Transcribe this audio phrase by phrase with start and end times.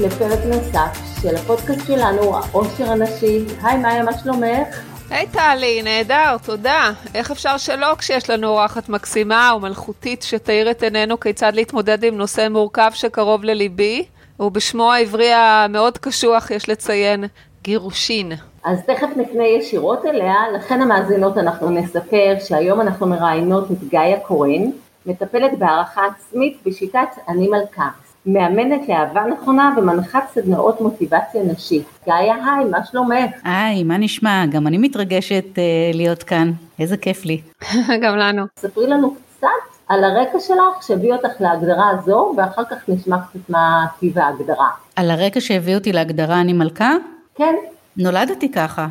[0.00, 3.44] לפרק נוסף של הפודקאסט שלנו, העושר הנשי.
[3.62, 4.80] היי, מאיה, מה שלומך?
[5.10, 6.90] היי טלי, נהדר, תודה.
[7.14, 12.48] איך אפשר שלא כשיש לנו אורחת מקסימה ומלכותית שתאיר את עינינו כיצד להתמודד עם נושא
[12.50, 14.04] מורכב שקרוב לליבי,
[14.40, 17.24] ובשמו העברי המאוד קשוח, יש לציין,
[17.62, 18.32] גירושין.
[18.64, 24.70] אז תכף נפנה ישירות אליה, לכן המאזינות אנחנו נספר שהיום אנחנו מראיינות את גאיה קורן,
[25.06, 27.88] מטפלת בהערכה עצמית בשיטת אני מלכה.
[28.26, 31.86] מאמנת לאהבה נכונה ומנחת סדנאות מוטיבציה נשית.
[32.06, 33.30] גאיה, היי, מה שלומך?
[33.44, 34.44] היי, מה נשמע?
[34.50, 37.40] גם אני מתרגשת uh, להיות כאן, איזה כיף לי.
[38.02, 38.44] גם לנו.
[38.58, 39.48] ספרי לנו קצת
[39.88, 44.68] על הרקע שלך שהביא אותך להגדרה הזו, ואחר כך נשמע קצת מה טיב ההגדרה.
[44.96, 46.92] על הרקע שהביא אותי להגדרה אני מלכה?
[47.34, 47.54] כן.
[47.96, 48.86] נולדתי ככה.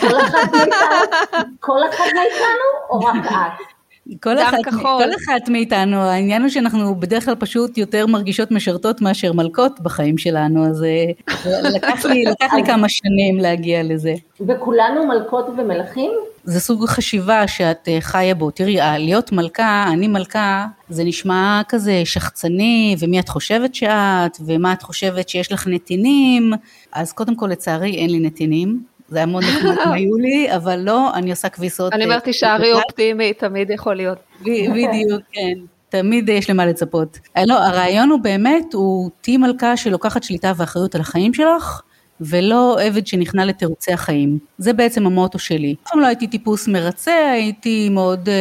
[0.00, 3.75] כל אחת מאיתנו, כל אחת מאיתנו או רק את?
[4.22, 9.32] כל אחת, כל אחת מאיתנו, העניין הוא שאנחנו בדרך כלל פשוט יותר מרגישות משרתות מאשר
[9.32, 14.14] מלכות בחיים שלנו, אז אה, לקח לי, לקח לי כמה שנים להגיע לזה.
[14.40, 16.10] וכולנו מלכות ומלכים?
[16.44, 18.50] זה סוג חשיבה שאת אה, חיה בו.
[18.50, 24.82] תראי, להיות מלכה, אני מלכה, זה נשמע כזה שחצני, ומי את חושבת שאת, ומה את
[24.82, 26.52] חושבת שיש לך נתינים,
[26.92, 28.95] אז קודם כל לצערי אין לי נתינים.
[29.08, 31.92] זה היה מאוד נחמד היו לי, אבל לא, אני עושה כביסות.
[31.92, 34.18] אני אומרת, תישארי אופטימי, תמיד יכול להיות.
[34.40, 35.58] בדיוק, כן.
[35.88, 37.18] תמיד יש למה לצפות.
[37.36, 41.82] אה, לא, הרעיון הוא באמת, הוא תהי מלכה שלוקחת שליטה ואחריות על החיים שלך,
[42.20, 44.38] ולא עבד שנכנע לתירוצי החיים.
[44.58, 45.74] זה בעצם המוטו שלי.
[45.82, 48.34] אף פעם לא הייתי טיפוס מרצה, הייתי מאוד אה,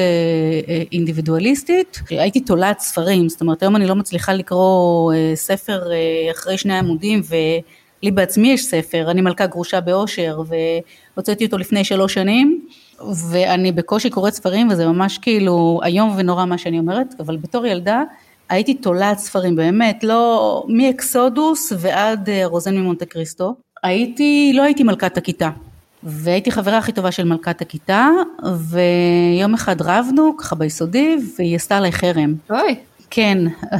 [0.67, 2.01] אה, אינדיבידואליסטית.
[2.09, 6.77] הייתי תולעת ספרים, זאת אומרת היום אני לא מצליחה לקרוא אה, ספר אה, אחרי שני
[6.77, 7.35] עמודים ו...
[8.05, 10.41] לי בעצמי יש ספר, אני מלכה גרושה באושר,
[11.15, 12.61] והוצאתי אותו לפני שלוש שנים,
[13.29, 18.03] ואני בקושי קוראת ספרים, וזה ממש כאילו איום ונורא מה שאני אומרת, אבל בתור ילדה
[18.49, 23.55] הייתי תולעת ספרים, באמת, לא, מאקסודוס ועד אה, רוזן ממונטה קריסטו.
[23.83, 25.49] הייתי, לא הייתי מלכת הכיתה.
[26.03, 28.09] והייתי חברה הכי טובה של מלכת הכיתה,
[28.69, 32.35] ויום אחד רבנו, ככה ביסודי, והיא עשתה עליי חרם.
[32.49, 32.75] אוי.
[33.09, 33.37] כן,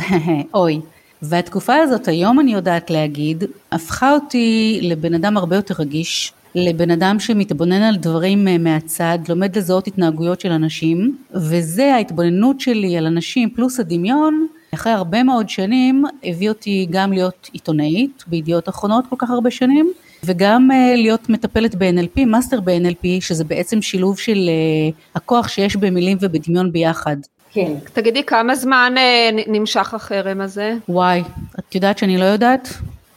[0.53, 0.81] אוי.
[1.21, 7.19] והתקופה הזאת, היום אני יודעת להגיד, הפכה אותי לבן אדם הרבה יותר רגיש, לבן אדם
[7.19, 13.49] שמתבונן על דברים אה, מהצד, לומד לזהות התנהגויות של אנשים, וזה ההתבוננות שלי על אנשים
[13.49, 19.29] פלוס הדמיון, אחרי הרבה מאוד שנים הביא אותי גם להיות עיתונאית בידיעות אחרונות כל כך
[19.29, 19.91] הרבה שנים,
[20.23, 26.17] וגם uh, להיות מטפלת ב-NLP, master ב-NLP, שזה בעצם שילוב של uh, הכוח שיש במילים
[26.21, 27.17] ובדמיון ביחד.
[27.55, 27.73] כן.
[27.93, 30.73] תגידי, כמה זמן אה, נמשך החרם הזה?
[30.89, 31.23] וואי,
[31.59, 32.67] את יודעת שאני לא יודעת?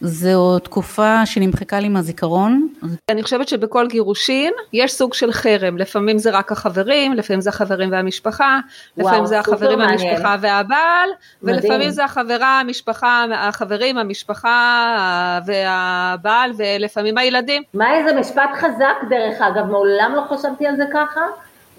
[0.00, 2.68] זו תקופה שנמחקה לי מהזיכרון.
[3.08, 7.92] אני חושבת שבכל גירושין יש סוג של חרם, לפעמים זה רק החברים, לפעמים זה החברים
[7.92, 8.58] והמשפחה,
[8.96, 10.08] וואו, לפעמים זה החברים, מעניין.
[10.08, 11.08] המשפחה והבעל,
[11.42, 11.58] מדהים.
[11.58, 17.62] ולפעמים זה החברה, המשפחה, החברים, המשפחה והבעל, ולפעמים הילדים.
[17.74, 21.20] מה איזה משפט חזק דרך אגב, מעולם לא חשבתי על זה ככה.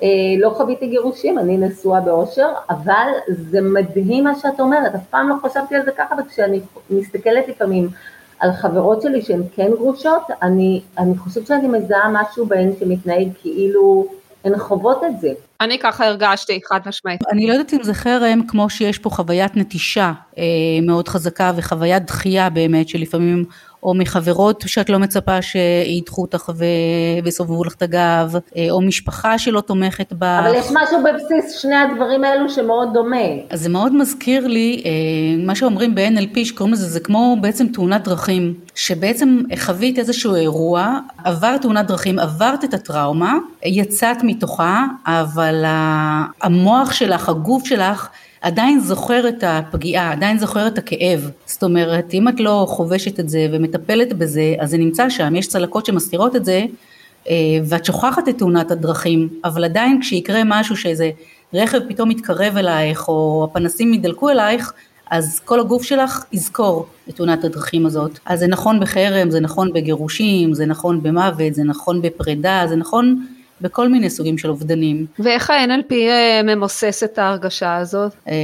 [0.04, 0.08] אה,
[0.40, 5.36] לא חוויתי גירושים, אני נשואה באושר, אבל זה מדהים מה שאת אומרת, אף פעם לא
[5.46, 7.90] חשבתי על זה ככה, וכשאני מסתכלת לפעמים
[8.40, 14.08] על חברות שלי שהן כן גרושות, אני, אני חושבת שאני מזהה משהו בהן שמתנהג כאילו
[14.46, 15.30] הן חוות את זה.
[15.62, 17.22] אני ככה הרגשתי, חד משמעית.
[17.32, 20.44] אני לא יודעת אם זה חרם, כמו שיש פה חוויית נטישה אה,
[20.82, 23.46] מאוד חזקה וחוויית דחייה באמת, שלפעמים
[23.84, 26.66] או מחברות שאת לא מצפה שידחו אותך ו...
[27.24, 30.42] ויסובבו לך את הגב, אה, או משפחה שלא תומכת בך.
[30.44, 33.18] אבל יש משהו בבסיס שני הדברים האלו שמאוד דומה.
[33.50, 34.92] אז זה מאוד מזכיר לי, אה,
[35.46, 41.62] מה שאומרים ב-NLP שקוראים לזה, זה כמו בעצם תאונת דרכים, שבעצם חווית איזשהו אירוע, עברת
[41.62, 45.64] תאונת דרכים, עברת את הטראומה, יצאת מתוכה, אבל
[46.42, 48.10] המוח שלך, הגוף שלך,
[48.42, 51.30] עדיין זוכר את הפגיעה, עדיין זוכר את הכאב.
[51.46, 55.48] זאת אומרת, אם את לא חובשת את זה ומטפלת בזה, אז זה נמצא שם, יש
[55.48, 56.66] צלקות שמסתירות את זה,
[57.30, 61.12] אה, ואת שוכחת את תאונת הדרכים, אבל עדיין כשיקרה משהו שאיזה
[61.54, 64.74] רכב פתאום יתקרב אלייך, או הפנסים ידלקו אלייך,
[65.12, 68.20] אז כל הגוף שלך יזכור את תאונת הדרכים הזאת.
[68.26, 73.26] אז זה נכון בחרם, זה נכון בגירושים, זה נכון במוות, זה נכון בפרידה, זה נכון
[73.62, 75.06] בכל מיני סוגים של אובדנים.
[75.20, 78.14] ואיך ה-NLP אה, ממוסס את ההרגשה הזאת?
[78.28, 78.36] אה,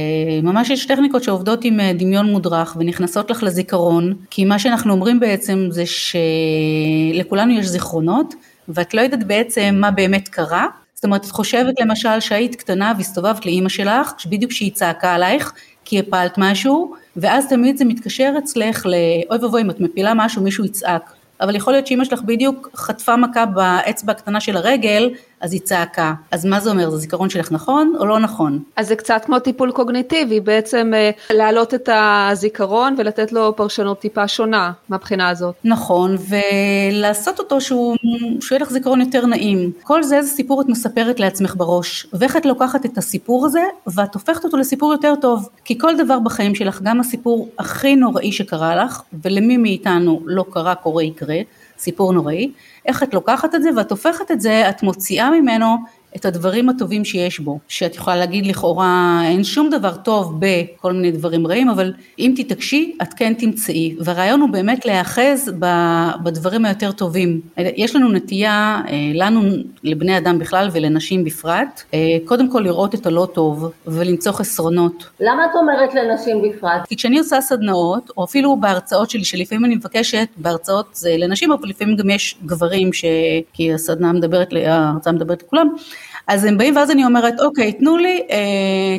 [0.42, 5.20] ממש יש טכניקות שעובדות עם אה, דמיון מודרך ונכנסות לך לזיכרון, כי מה שאנחנו אומרים
[5.20, 8.34] בעצם זה שלכולנו יש זיכרונות,
[8.68, 10.66] ואת לא יודעת בעצם מה באמת קרה.
[10.94, 15.52] זאת אומרת, את חושבת למשל שהיית קטנה והסתובבת לאימא שלך, בדיוק כשהיא צעקה עלייך,
[15.84, 20.64] כי הפלת משהו, ואז תמיד זה מתקשר אצלך לאוי ואבוי אם את מפילה משהו מישהו
[20.64, 21.12] יצעק.
[21.40, 25.10] אבל יכול להיות שאימא שלך בדיוק חטפה מכה באצבע הקטנה של הרגל,
[25.40, 26.14] אז היא צעקה.
[26.30, 26.90] אז מה זה אומר?
[26.90, 28.62] זה זיכרון שלך נכון או לא נכון?
[28.76, 34.28] אז זה קצת כמו טיפול קוגניטיבי, בעצם אה, להעלות את הזיכרון ולתת לו פרשנות טיפה
[34.28, 35.54] שונה מהבחינה הזאת.
[35.64, 36.16] נכון,
[36.92, 37.96] ולעשות אותו שהוא,
[38.40, 39.72] שהוא יהיה לך זיכרון יותר נעים.
[39.82, 44.14] כל זה איזה סיפור את מספרת לעצמך בראש, ואיך את לוקחת את הסיפור הזה ואת
[44.14, 45.48] הופכת אותו לסיפור יותר טוב.
[45.64, 50.74] כי כל דבר בחיים שלך, גם הסיפור הכי נוראי שקרה לך, ולמי מאיתנו לא קרה,
[50.74, 51.36] קורה, יקרה,
[51.78, 52.52] סיפור נוראי,
[52.86, 55.76] איך את לוקחת את זה ואת הופכת את זה, את מוציאה ממנו
[56.16, 61.10] את הדברים הטובים שיש בו, שאת יכולה להגיד לכאורה אין שום דבר טוב בכל מיני
[61.10, 65.52] דברים רעים, אבל אם תתעקשי את כן תמצאי, והרעיון הוא באמת להיאחז
[66.22, 67.40] בדברים היותר טובים.
[67.58, 69.42] יש לנו נטייה, אה, לנו
[69.82, 75.06] לבני אדם בכלל ולנשים בפרט, אה, קודם כל לראות את הלא טוב ולמצוא חסרונות.
[75.20, 76.86] למה את אומרת לנשים בפרט?
[76.88, 81.68] כי כשאני עושה סדנאות, או אפילו בהרצאות שלי, שלפעמים אני מבקשת, בהרצאות זה לנשים, אבל
[81.68, 83.04] לפעמים גם יש גברים, ש...
[83.52, 85.68] כי הסדנה מדברת, ההרצאה מדברת לכולם,
[86.26, 88.36] אז הם באים ואז אני אומרת, אוקיי, תנו לי אה,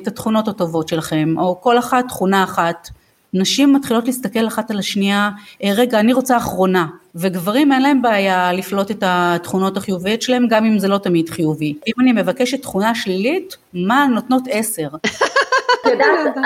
[0.02, 2.90] את התכונות הטובות שלכם, או כל אחת תכונה אחת.
[3.34, 5.30] נשים מתחילות להסתכל אחת על השנייה,
[5.64, 6.88] אה, רגע, אני רוצה אחרונה.
[7.16, 11.74] וגברים אין להם בעיה לפלוט את התכונות החיוביות שלהם, גם אם זה לא תמיד חיובי.
[11.88, 14.88] אם אני מבקשת תכונה שלילית, מה נותנות עשר?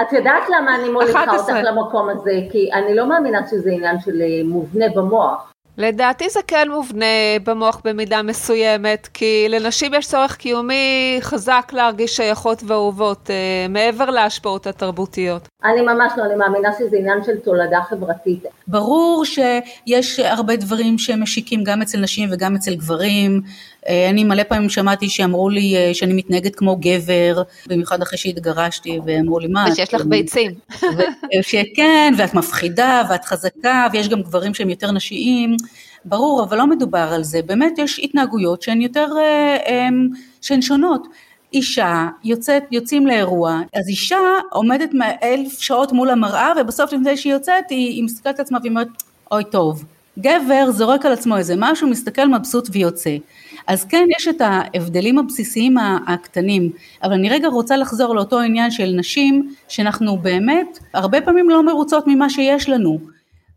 [0.02, 2.40] את יודעת למה אני מוליכה אותך למקום הזה?
[2.52, 5.51] כי אני לא מאמינה שזה עניין של אה, מובנה במוח.
[5.78, 7.06] לדעתי זה כן מובנה
[7.44, 14.68] במוח במידה מסוימת, כי לנשים יש צורך קיומי חזק להרגיש שייכות ואהובות, אה, מעבר להשפעות
[14.68, 15.48] התרבותיות.
[15.64, 18.44] אני ממש לא, אני מאמינה שזה עניין של תולדה חברתית.
[18.68, 23.42] ברור שיש הרבה דברים שמשיקים גם אצל נשים וגם אצל גברים.
[23.88, 29.00] אה, אני מלא פעמים שמעתי שאמרו לי אה, שאני מתנהגת כמו גבר, במיוחד אחרי שהתגרשתי,
[29.06, 29.66] ואמרו לי מה...
[29.72, 30.52] ושיש לך ביצים.
[31.76, 35.56] כן, ואת מפחידה, ואת חזקה, ויש גם גברים שהם יותר נשיים.
[36.06, 37.42] ברור, אבל לא מדובר על זה.
[37.42, 39.08] באמת יש התנהגויות שהן יותר,
[39.68, 39.88] אה,
[40.42, 41.08] שהן שונות.
[41.54, 44.18] אישה יוצאת, יוצאים לאירוע, אז אישה
[44.52, 44.90] עומדת
[45.24, 48.88] אלף שעות מול המראה ובסוף לפני שהיא יוצאת היא, היא מסתכלת על עצמה והיא אומרת
[49.32, 49.84] אוי טוב.
[50.20, 53.18] גבר זורק על עצמו איזה משהו, מסתכל מבסוט ויוצא.
[53.68, 55.78] אז כן, יש את ההבדלים הבסיסיים
[56.08, 56.72] הקטנים,
[57.04, 62.04] אבל אני רגע רוצה לחזור לאותו עניין של נשים, שאנחנו באמת הרבה פעמים לא מרוצות
[62.08, 63.00] ממה שיש לנו.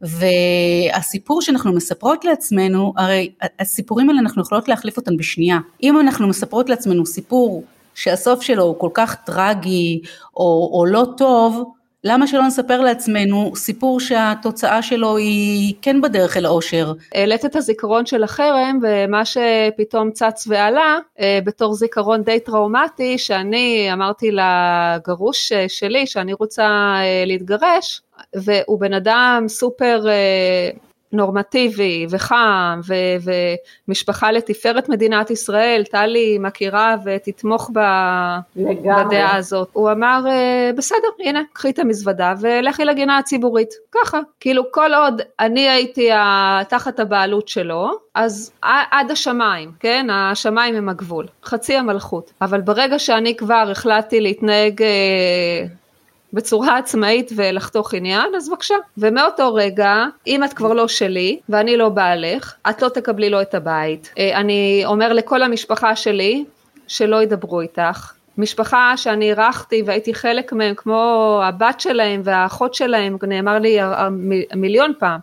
[0.01, 3.31] והסיפור שאנחנו מספרות לעצמנו, הרי
[3.61, 5.59] הסיפורים האלה אנחנו יכולות להחליף אותם בשנייה.
[5.83, 7.65] אם אנחנו מספרות לעצמנו סיפור
[7.95, 10.01] שהסוף שלו הוא כל כך טרגי
[10.37, 11.73] או, או לא טוב,
[12.07, 16.93] למה שלא נספר לעצמנו סיפור שהתוצאה שלו היא כן בדרך אל האושר?
[17.15, 23.93] העלית את הזיכרון של החרם ומה שפתאום צץ ועלה אה, בתור זיכרון די טראומטי שאני
[23.93, 28.03] אמרתי לגרוש אה, שלי שאני רוצה אה, להתגרש
[28.35, 30.07] והוא בן אדם סופר
[31.15, 33.31] נורמטיבי וחם ו-
[33.89, 39.69] ומשפחה לתפארת מדינת ישראל, טלי מכירה ותתמוך ב- בדעה הזאת.
[39.73, 43.71] הוא אמר, אה, בסדר, הנה, קחי את המזוודה ולכי לגינה הציבורית.
[43.93, 46.11] ככה, כאילו כל עוד אני הייתי
[46.69, 50.07] תחת הבעלות שלו, אז עד השמיים, כן?
[50.11, 52.33] השמיים הם הגבול, חצי המלכות.
[52.41, 54.83] אבל ברגע שאני כבר החלטתי להתנהג...
[56.35, 58.75] אה, בצורה עצמאית ולחתוך עניין, אז בבקשה.
[58.99, 63.55] ומאותו רגע, אם את כבר לא שלי ואני לא בעלך, את לא תקבלי לו את
[63.55, 64.13] הבית.
[64.19, 66.45] אה, אני אומר לכל המשפחה שלי,
[66.87, 68.13] שלא ידברו איתך.
[68.39, 73.79] משפחה שאני אירחתי והייתי חלק מהם כמו הבת שלהם והאחות שלהם, נאמר לי
[74.57, 75.21] מיליון פעם,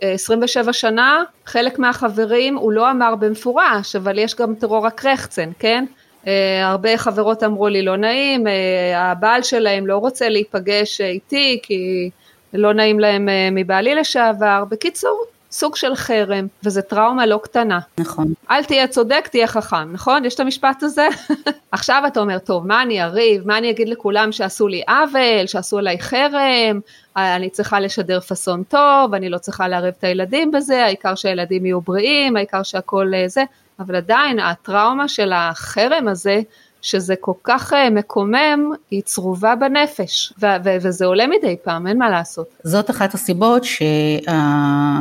[0.00, 5.84] 27 אה, שנה, חלק מהחברים הוא לא אמר במפורש, אבל יש גם טרור הקרחצן, כן?
[6.26, 12.10] אה, הרבה חברות אמרו לי לא נעים, אה, הבעל שלהם לא רוצה להיפגש איתי כי
[12.54, 14.64] לא נעים להם אה, מבעלי לשעבר.
[14.70, 17.78] בקיצור, סוג של חרם, וזה טראומה לא קטנה.
[17.98, 18.32] נכון.
[18.50, 20.24] אל תהיה צודק, תהיה חכם, נכון?
[20.24, 21.08] יש את המשפט הזה?
[21.72, 23.46] עכשיו אתה אומר, טוב, מה אני אריב?
[23.46, 26.80] מה אני אגיד לכולם שעשו לי עוול, שעשו עליי חרם?
[27.16, 31.80] אני צריכה לשדר פאסון טוב, אני לא צריכה לערב את הילדים בזה, העיקר שהילדים יהיו
[31.80, 33.44] בריאים, העיקר שהכל זה.
[33.80, 36.40] אבל עדיין הטראומה של החרם הזה,
[36.82, 41.98] שזה כל כך אה, מקומם, היא צרובה בנפש, ו- ו- וזה עולה מדי פעם, אין
[41.98, 42.48] מה לעשות.
[42.62, 43.82] זאת אחת הסיבות ש-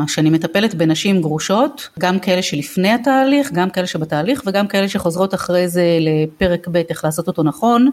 [0.07, 5.67] שאני מטפלת בנשים גרושות, גם כאלה שלפני התהליך, גם כאלה שבתהליך, וגם כאלה שחוזרות אחרי
[5.67, 7.89] זה לפרק ב' איך לעשות אותו נכון,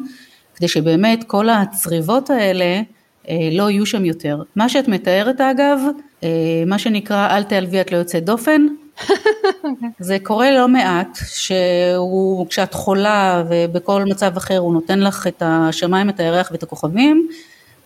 [0.56, 2.80] כדי שבאמת כל הצריבות האלה
[3.28, 4.42] אה, לא יהיו שם יותר.
[4.56, 5.78] מה שאת מתארת אגב,
[6.22, 6.28] אה,
[6.66, 8.66] מה שנקרא אל תעלבי את לא יוצאת דופן,
[9.98, 16.08] זה קורה לא מעט, שהוא, כשאת חולה ובכל מצב אחר הוא נותן לך את השמיים,
[16.08, 17.28] את הירח ואת הכוכבים,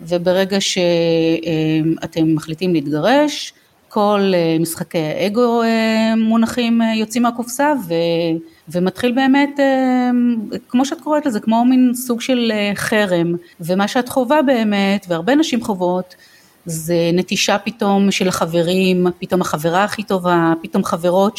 [0.01, 3.53] וברגע שאתם מחליטים להתגרש,
[3.89, 5.63] כל משחקי האגו
[6.17, 7.73] מונחים, יוצאים מהקופסה
[8.69, 10.11] ומתחיל באמת, אה,
[10.69, 15.35] כמו שאת קוראת לזה, כמו מין סוג של אה, חרם, ומה שאת חווה באמת, והרבה
[15.35, 16.15] נשים חוות,
[16.69, 21.37] זה נטישה פתאום של החברים, פתאום החברה הכי טובה, פתאום חברות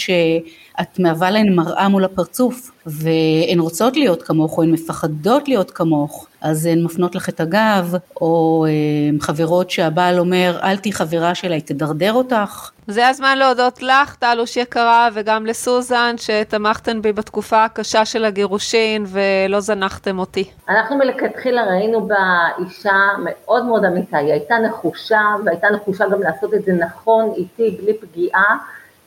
[0.80, 6.28] שאת מהווה להן מראה מול הפרצוף והן רוצות להיות כמוך או הן מפחדות להיות כמוך
[6.42, 11.56] אז הן מפנות לך את הגב או אה, חברות שהבעל אומר אל תהי חברה שלה
[11.56, 12.72] היא תדרדר אותך.
[12.88, 19.60] זה הזמן להודות לך טלוש יקרה וגם לסוזן שתמכתן בי בתקופה הקשה של הגירושין ולא
[19.60, 20.50] זנחתם אותי.
[20.70, 22.18] אנחנו מלכתחילה ראינו בה
[22.60, 27.78] אישה מאוד מאוד אמיתה, היא הייתה נחושה והייתה נחושה גם לעשות את זה נכון איתי
[27.82, 28.58] בלי פגיעה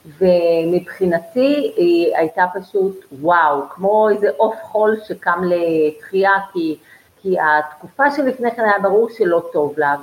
[0.06, 6.78] ומבחינתי היא הייתה פשוט וואו, כמו איזה עוף חול שקם לתחייה כי,
[7.22, 9.96] כי התקופה שלפני כן היה ברור שלא טוב לה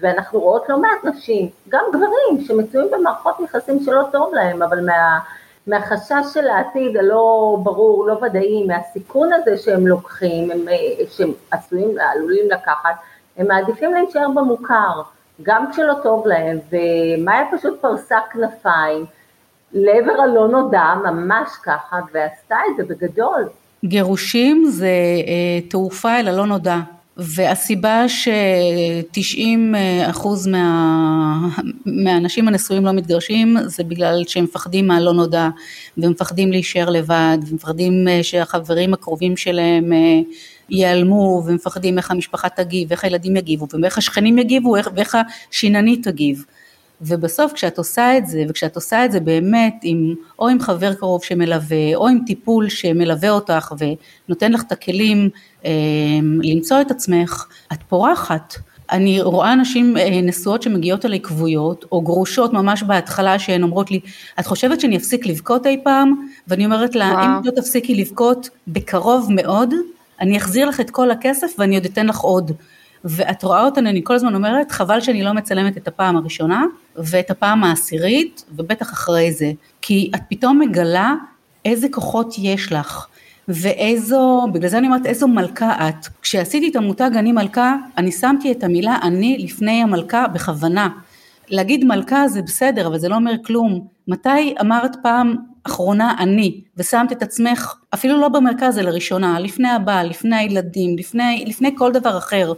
[0.00, 5.18] ואנחנו רואות לא מעט נשים, גם גברים שמצויים במערכות יחסים שלא טוב להם, אבל מה,
[5.66, 10.64] מהחשש של העתיד הלא ברור, לא ודאי, מהסיכון הזה שהם לוקחים, הם,
[11.10, 12.94] שהם עשויים, עלולים לקחת,
[13.36, 15.02] הם מעדיפים להישאר במוכר.
[15.42, 19.04] גם כשלא טוב להם, ומאיה פשוט פרסה כנפיים
[19.72, 23.48] לעבר הלא נודע, ממש ככה, ועשתה את זה בגדול.
[23.84, 24.86] גירושים זה
[25.26, 26.76] אה, תעופה אל הלא נודע.
[27.16, 29.48] והסיבה ש-90
[30.10, 31.48] אחוז מה,
[31.86, 35.48] מהאנשים הנשואים לא מתגרשים זה בגלל שהם מפחדים מהלא נודע
[35.98, 40.20] ומפחדים להישאר לבד ומפחדים אה, שהחברים הקרובים שלהם אה,
[40.70, 45.18] ייעלמו ומפחדים איך המשפחה תגיב ואיך הילדים יגיבו ואיך השכנים יגיבו ואיך
[45.50, 46.44] השיננית תגיב
[47.02, 51.24] ובסוף כשאת עושה את זה וכשאת עושה את זה באמת עם או עם חבר קרוב
[51.24, 53.72] שמלווה או עם טיפול שמלווה אותך
[54.28, 55.30] ונותן לך את הכלים
[55.64, 55.70] אה,
[56.42, 58.54] למצוא את עצמך את פורחת
[58.92, 64.00] אני רואה נשים אה, נשואות שמגיעות אליי כבויות, או גרושות ממש בהתחלה שהן אומרות לי,
[64.40, 66.26] את חושבת שאני אפסיק לבכות אי פעם?
[66.48, 67.24] ואני אומרת לה, וואו.
[67.24, 69.74] אם לא תפסיקי לבכות בקרוב מאוד,
[70.20, 72.52] אני אחזיר לך את כל הכסף ואני עוד אתן לך עוד.
[73.04, 76.64] ואת רואה אותנו, אני כל הזמן אומרת, חבל שאני לא מצלמת את הפעם הראשונה
[76.96, 79.52] ואת הפעם העשירית, ובטח אחרי זה.
[79.82, 81.14] כי את פתאום מגלה
[81.64, 83.06] איזה כוחות יש לך.
[83.48, 86.06] ואיזו, בגלל זה אני אומרת איזו מלכה את.
[86.22, 90.88] כשעשיתי את המותג אני מלכה, אני שמתי את המילה אני לפני המלכה בכוונה.
[91.48, 93.86] להגיד מלכה זה בסדר, אבל זה לא אומר כלום.
[94.08, 100.08] מתי אמרת פעם אחרונה אני, ושמת את עצמך אפילו לא במרכז אלא ראשונה, לפני הבעל,
[100.08, 102.52] לפני הילדים, לפני, לפני כל דבר אחר.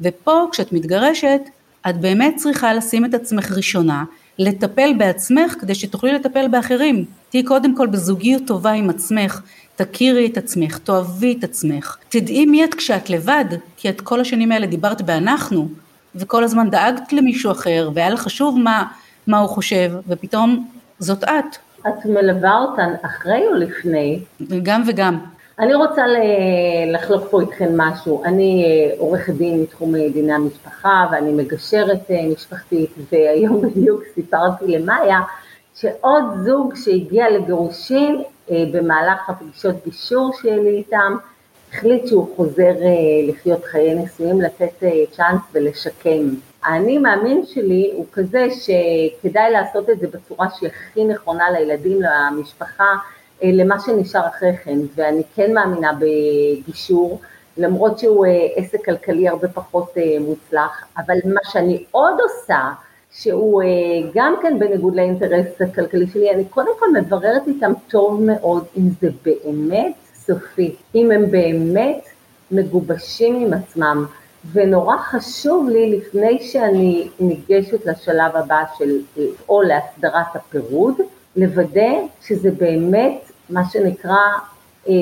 [0.00, 1.40] ופה כשאת מתגרשת,
[1.88, 4.04] את באמת צריכה לשים את עצמך ראשונה,
[4.38, 7.04] לטפל בעצמך כדי שתוכלי לטפל באחרים.
[7.30, 9.42] תהיי קודם כל בזוגיות טובה עם עצמך,
[9.76, 13.44] תכירי את עצמך, תאהבי את עצמך, תדעי מי את כשאת לבד,
[13.76, 15.68] כי את כל השנים האלה דיברת באנחנו,
[16.14, 18.84] וכל הזמן דאגת למישהו אחר, והיה לך חשוב מה,
[19.26, 21.56] מה הוא חושב, ופתאום זאת את.
[21.80, 24.20] את מלווה אותן אחרי או לפני?
[24.62, 25.18] גם וגם.
[25.60, 26.02] אני רוצה
[26.86, 28.24] לחלוק פה איתכם משהו.
[28.24, 34.64] אני אה, עורכת דין מתחום אה, דיני המשפחה ואני מגשרת אה, משפחתית, והיום בדיוק סיפרתי
[34.66, 35.20] למאיה
[35.74, 41.16] שעוד זוג שהגיע לגירושין במהלך הפגישות גישור שלי איתם,
[41.72, 42.72] החליט שהוא חוזר
[43.28, 46.34] לחיות חיי נישואים, לתת צ'אנס ולשקם.
[46.64, 52.94] האני מאמין שלי הוא כזה שכדאי לעשות את זה בצורה שהיא הכי נכונה לילדים, למשפחה,
[53.42, 57.20] למה שנשאר אחרי כן, ואני כן מאמינה בגישור,
[57.56, 62.60] למרות שהוא אה, עסק כלכלי הרבה פחות אה, מוצלח, אבל מה שאני עוד עושה,
[63.12, 63.62] שהוא
[64.14, 69.08] גם כן בניגוד לאינטרס הכלכלי שלי, אני קודם כל מבררת איתם טוב מאוד אם זה
[69.24, 72.04] באמת סופי, אם הם באמת
[72.50, 74.06] מגובשים עם עצמם,
[74.52, 78.98] ונורא חשוב לי לפני שאני ניגשת לשלב הבא של
[79.48, 80.94] או להסדרת הפירוד,
[81.36, 81.92] לוודא
[82.22, 84.16] שזה באמת מה שנקרא
[84.88, 84.94] אה,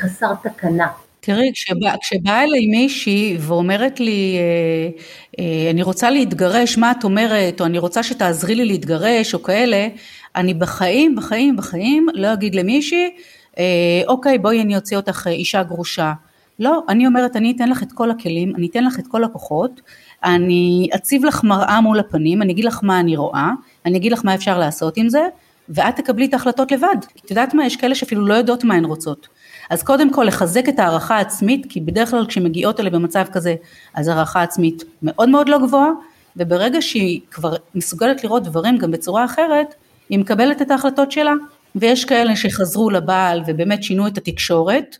[0.00, 0.86] חסר תקנה.
[1.20, 5.02] תראי, כשבאה כשבא אליי מישהי ואומרת לי, אה,
[5.38, 9.88] אה, אני רוצה להתגרש, מה את אומרת, או אני רוצה שתעזרי לי להתגרש, או כאלה,
[10.36, 13.10] אני בחיים, בחיים, בחיים לא אגיד למישהי,
[13.58, 16.12] אה, אוקיי, בואי אני אוציא אותך אה, אישה גרושה.
[16.58, 19.80] לא, אני אומרת, אני אתן לך את כל הכלים, אני אתן לך את כל הכוחות,
[20.24, 23.50] אני אציב לך מראה מול הפנים, אני אגיד לך מה אני רואה,
[23.86, 25.22] אני אגיד לך מה אפשר לעשות עם זה,
[25.68, 26.96] ואת תקבלי את ההחלטות לבד.
[27.24, 29.28] את יודעת מה, יש כאלה שאפילו לא יודעות מה הן רוצות.
[29.70, 33.54] אז קודם כל לחזק את הערכה העצמית, כי בדרך כלל כשמגיעות אלה במצב כזה,
[33.94, 35.90] אז הערכה עצמית מאוד מאוד לא גבוהה,
[36.36, 39.74] וברגע שהיא כבר מסוגלת לראות דברים גם בצורה אחרת,
[40.08, 41.32] היא מקבלת את ההחלטות שלה.
[41.76, 44.96] ויש כאלה שחזרו לבעל ובאמת שינו את התקשורת,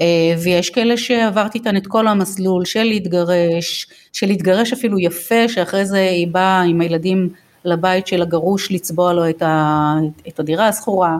[0.00, 5.86] אה, ויש כאלה שעברתי איתן את כל המסלול של להתגרש, של להתגרש אפילו יפה, שאחרי
[5.86, 7.28] זה היא באה עם הילדים
[7.64, 9.94] לבית של הגרוש לצבוע לו את, ה,
[10.28, 11.16] את הדירה השכורה,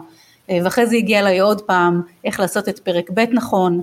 [0.49, 3.83] ואחרי זה הגיע אליי עוד פעם איך לעשות את פרק ב' נכון.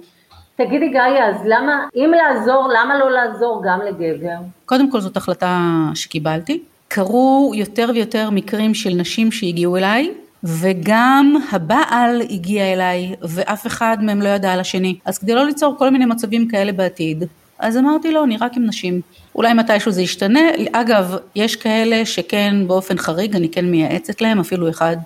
[0.55, 4.35] תגידי גיא, אז למה, אם לעזור, למה לא לעזור גם לגבר?
[4.65, 5.59] קודם כל זאת החלטה
[5.95, 6.63] שקיבלתי.
[6.87, 10.11] קרו יותר ויותר מקרים של נשים שהגיעו אליי,
[10.43, 14.97] וגם הבעל הגיע אליי, ואף אחד מהם לא ידע על השני.
[15.05, 17.23] אז כדי לא ליצור כל מיני מצבים כאלה בעתיד,
[17.59, 19.01] אז אמרתי לו, אני רק עם נשים.
[19.35, 20.39] אולי מתישהו זה ישתנה.
[20.71, 24.97] אגב, יש כאלה שכן באופן חריג, אני כן מייעצת להם, אפילו אחד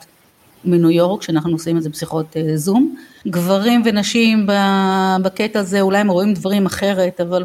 [0.65, 2.95] מניו יורק, שאנחנו עושים איזה בשיחות אה, זום.
[3.27, 4.47] גברים ונשים
[5.21, 7.43] בקטע הזה, אולי הם רואים דברים אחרת, אבל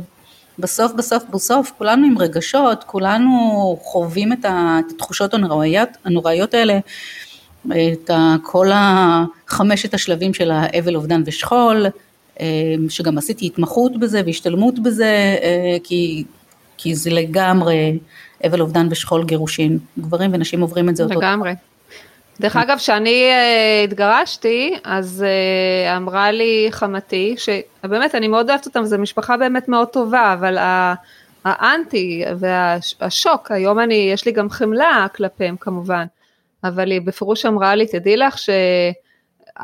[0.58, 3.30] בסוף בסוף בסוף כולנו עם רגשות, כולנו
[3.82, 6.78] חווים את התחושות הנוראיות, הנוראיות האלה,
[7.66, 8.10] את
[8.42, 11.86] כל החמשת השלבים של האבל, אובדן ושכול,
[12.88, 16.24] שגם עשיתי התמחות בזה והשתלמות בזה, אה, כי,
[16.76, 17.98] כי זה לגמרי
[18.44, 21.20] אבל, אובדן ושכול גירושין, גברים ונשים עוברים את זה אותו.
[21.20, 21.54] לגמרי.
[22.40, 28.84] דרך אגב, כשאני uh, התגרשתי, אז uh, אמרה לי חמתי, שבאמת אני מאוד אוהבת אותם,
[28.84, 30.56] זו משפחה באמת מאוד טובה, אבל
[31.44, 36.04] האנטי והשוק, היום אני, יש לי גם חמלה כלפיהם כמובן,
[36.64, 38.36] אבל היא בפירוש אמרה לי, תדעי לך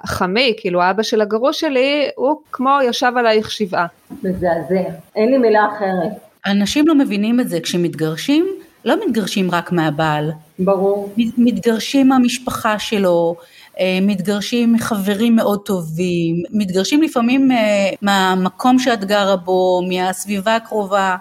[0.02, 3.86] שחמי, כאילו אבא של הגרוש שלי, הוא כמו ישב עלייך שבעה.
[4.22, 6.12] מזעזע, אין לי מילה אחרת.
[6.46, 8.46] אנשים לא מבינים את זה, כשמתגרשים,
[8.84, 10.30] לא מתגרשים רק מהבעל.
[10.58, 11.12] ברור.
[11.16, 13.36] מתגרשים מהמשפחה שלו,
[13.80, 21.16] אה, מתגרשים מחברים מאוד טובים, מתגרשים לפעמים אה, מהמקום שאת גרה בו, מהסביבה הקרובה.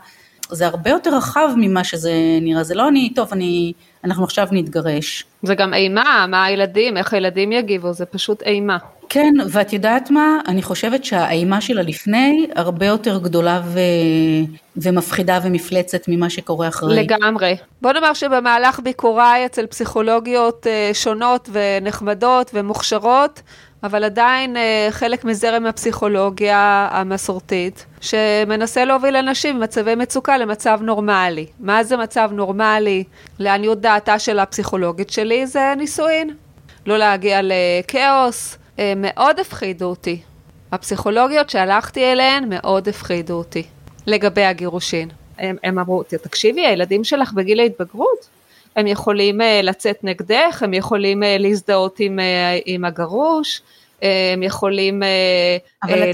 [0.51, 2.11] זה הרבה יותר רחב ממה שזה
[2.41, 3.73] נראה, זה לא אני, טוב, אני,
[4.03, 5.25] אנחנו עכשיו נתגרש.
[5.43, 8.77] זה גם אימה, מה הילדים, איך הילדים יגיבו, זה פשוט אימה.
[9.09, 10.39] כן, ואת יודעת מה?
[10.47, 13.79] אני חושבת שהאימה שלה לפני הרבה יותר גדולה ו...
[14.77, 16.95] ומפחידה ומפלצת ממה שקורה אחרי.
[16.95, 17.55] לגמרי.
[17.81, 23.41] בוא נאמר שבמהלך ביקוריי אצל פסיכולוגיות אה, שונות ונחמדות ומוכשרות,
[23.83, 31.45] אבל עדיין אה, חלק מזרם הפסיכולוגיה המסורתית, שמנסה להוביל אנשים במצבי מצוקה למצב נורמלי.
[31.59, 33.03] מה זה מצב נורמלי?
[33.39, 36.29] לעניות דעתה של הפסיכולוגית שלי זה נישואין.
[36.85, 40.21] לא להגיע לכאוס, אה, מאוד הפחידו אותי.
[40.71, 43.63] הפסיכולוגיות שהלכתי אליהן מאוד הפחידו אותי
[44.07, 45.09] לגבי הגירושין.
[45.39, 48.29] הם, הם אמרו, תקשיבי, הילדים שלך בגיל ההתבגרות,
[48.75, 53.61] הם יכולים uh, לצאת נגדך, הם יכולים uh, להזדהות עם, uh, עם הגרוש,
[54.33, 55.03] הם יכולים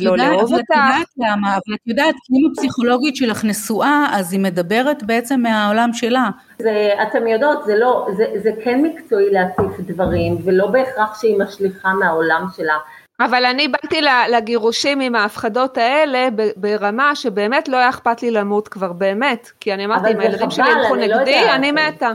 [0.02, 0.54] לא לאהוב אותך.
[0.54, 5.04] אבל את יודעת למה, אבל את יודעת, כי אם הפסיכולוגית שלך נשואה, אז היא מדברת
[5.04, 6.30] בעצם מהעולם שלה.
[6.60, 11.94] זה, אתם יודעות, זה לא, זה, זה כן מקצועי להציף דברים, ולא בהכרח שהיא משליכה
[11.94, 12.78] מהעולם שלה.
[13.20, 18.94] אבל אני באתי לגירושים עם ההפחדות האלה ברמה שבאמת לא היה אכפת לי למות כבר,
[18.94, 19.52] באמת.
[19.60, 22.12] כי אני אמרתי, אם הילדים שלי ילכו לא נגדי, לא אני מתה.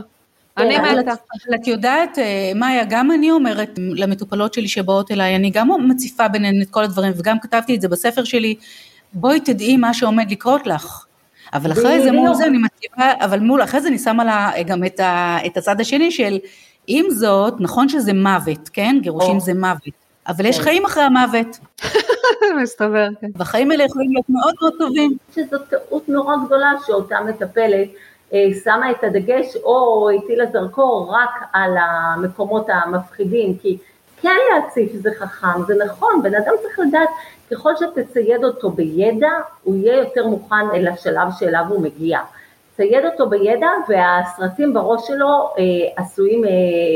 [0.57, 1.11] אני מתה.
[1.11, 6.27] אבל את יודעת, אה, מאיה, גם אני אומרת למטופלות שלי שבאות אליי, אני גם מציפה
[6.27, 8.55] ביניהן את כל הדברים, וגם כתבתי את זה בספר שלי,
[9.13, 11.05] בואי תדעי מה שעומד לקרות לך.
[11.53, 14.85] אבל אחרי זה מול זה אני מציבה, אבל מול, אחרי זה אני שמה לה גם
[14.85, 16.37] את, ה, את הצד השני של,
[16.87, 18.97] עם זאת, נכון שזה מוות, כן?
[19.01, 19.93] גירושים זה מוות.
[20.27, 20.63] אבל יש כן.
[20.63, 21.59] חיים אחרי המוות.
[22.61, 23.27] מסתבר, כן.
[23.35, 25.17] והחיים האלה יכולים להיות מאוד מאוד טובים.
[25.35, 27.87] שזו טעות נורא גדולה שאותה מטפלת
[28.63, 33.77] שמה את הדגש או הטילה זרקור רק על המקומות המפחידים, כי
[34.21, 37.09] כן להציף זה חכם, זה נכון, בן אדם צריך לדעת,
[37.51, 39.29] ככל שתצייד אותו בידע,
[39.63, 42.19] הוא יהיה יותר מוכן אל השלב שאליו הוא מגיע.
[42.77, 46.49] צייד אותו בידע והסרטים בראש שלו אה, עשויים אה,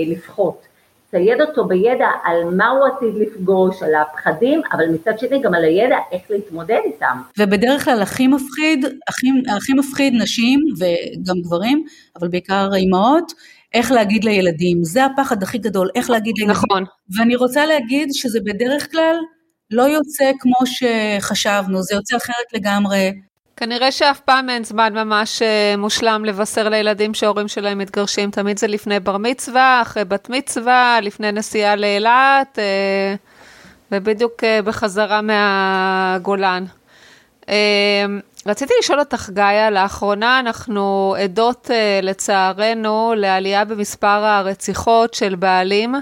[0.08, 0.69] לפחות.
[1.12, 5.64] צייד אותו בידע על מה הוא עתיד לפגוש, על הפחדים, אבל מצד שני גם על
[5.64, 7.22] הידע איך להתמודד איתם.
[7.38, 11.84] ובדרך כלל הכי מפחיד, הכי, הכי מפחיד נשים וגם גברים,
[12.20, 13.34] אבל בעיקר אימהות,
[13.74, 16.52] איך להגיד לילדים, זה הפחד הכי גדול, איך להגיד לילדים.
[16.52, 16.84] נכון.
[17.18, 19.16] ואני רוצה להגיד שזה בדרך כלל
[19.72, 23.12] לא יוצא כמו שחשבנו, זה יוצא אחרת לגמרי.
[23.60, 28.68] כנראה שאף פעם אין זמן ממש אה, מושלם לבשר לילדים שההורים שלהם מתגרשים, תמיד זה
[28.68, 33.16] לפני בר מצווה, אחרי בת מצווה, לפני נסיעה לאילת, אה,
[33.92, 36.66] ובדיוק אה, בחזרה מהגולן.
[38.46, 41.70] רציתי לשאול אותך, גאיה, לאחרונה אנחנו עדות
[42.04, 45.96] לצערנו לעלייה במספר הרציחות של בעלים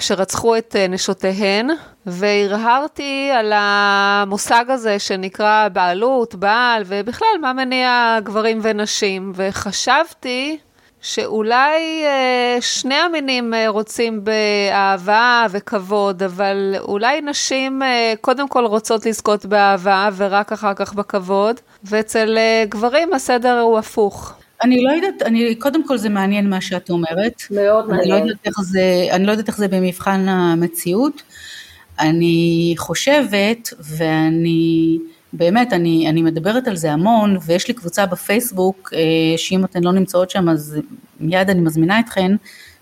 [0.00, 1.70] שרצחו את נשותיהן.
[2.06, 10.58] והרהרתי על המושג הזה שנקרא בעלות, בעל, ובכלל מה מניע גברים ונשים, וחשבתי
[11.00, 19.06] שאולי אה, שני המינים אה, רוצים באהבה וכבוד, אבל אולי נשים אה, קודם כל רוצות
[19.06, 24.34] לזכות באהבה ורק אחר כך בכבוד, ואצל גברים הסדר הוא הפוך.
[24.66, 27.42] אני לא יודעת, אני, קודם כל זה מעניין מה שאת אומרת.
[27.50, 28.12] מאוד מעניין.
[28.12, 31.22] אני לא יודעת איך זה, אני לא יודעת איך זה במבחן המציאות.
[32.00, 34.98] אני חושבת, ואני,
[35.32, 39.92] באמת, אני, אני מדברת על זה המון, ויש לי קבוצה בפייסבוק, אה, שאם אתן לא
[39.92, 40.78] נמצאות שם, אז
[41.20, 42.32] מיד אני מזמינה אתכן,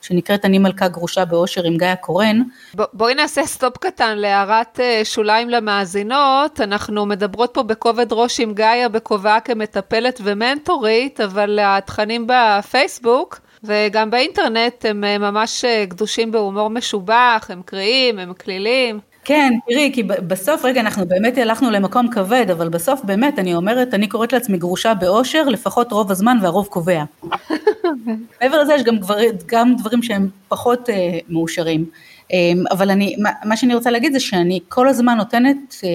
[0.05, 2.42] שנקראת אני מלכה גרושה באושר עם גאיה קורן.
[2.77, 8.55] ב- בואי נעשה סטופ קטן להערת אה, שוליים למאזינות, אנחנו מדברות פה בכובד ראש עם
[8.55, 16.71] גאיה בכובעה כמטפלת ומנטורית, אבל התכנים בפייסבוק וגם באינטרנט הם אה, ממש אה, גדושים בהומור
[16.71, 19.01] משובח, הם קריאים, הם קלילים.
[19.25, 23.95] כן, תראי, כי בסוף, רגע, אנחנו באמת הלכנו למקום כבד, אבל בסוף באמת, אני אומרת,
[23.95, 27.05] אני קוראת לעצמי גרושה באושר, לפחות רוב הזמן והרוב קובע.
[28.41, 31.85] מעבר לזה יש גם, דבר, גם דברים שהם פחות אה, מאושרים.
[32.33, 35.89] אה, אבל אני, מה, מה שאני רוצה להגיד זה שאני כל הזמן נותנת אה,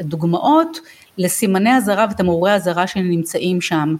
[0.00, 0.80] דוגמאות
[1.18, 3.96] לסימני אזהרה ותמרורי אזהרה שנמצאים שם.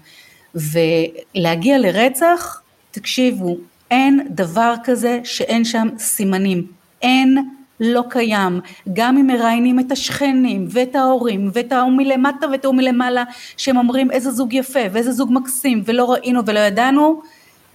[0.55, 3.57] ולהגיע לרצח, תקשיבו,
[3.91, 6.67] אין דבר כזה שאין שם סימנים.
[7.03, 7.39] אין
[7.81, 8.61] לא קיים,
[8.93, 13.25] גם אם מראיינים את השכנים ואת ההורים ואת ההוא מלמטה ואת ההוא מלמעלה
[13.57, 17.23] שהם אומרים איזה זוג יפה ואיזה זוג מקסים ולא ראינו ולא ידענו,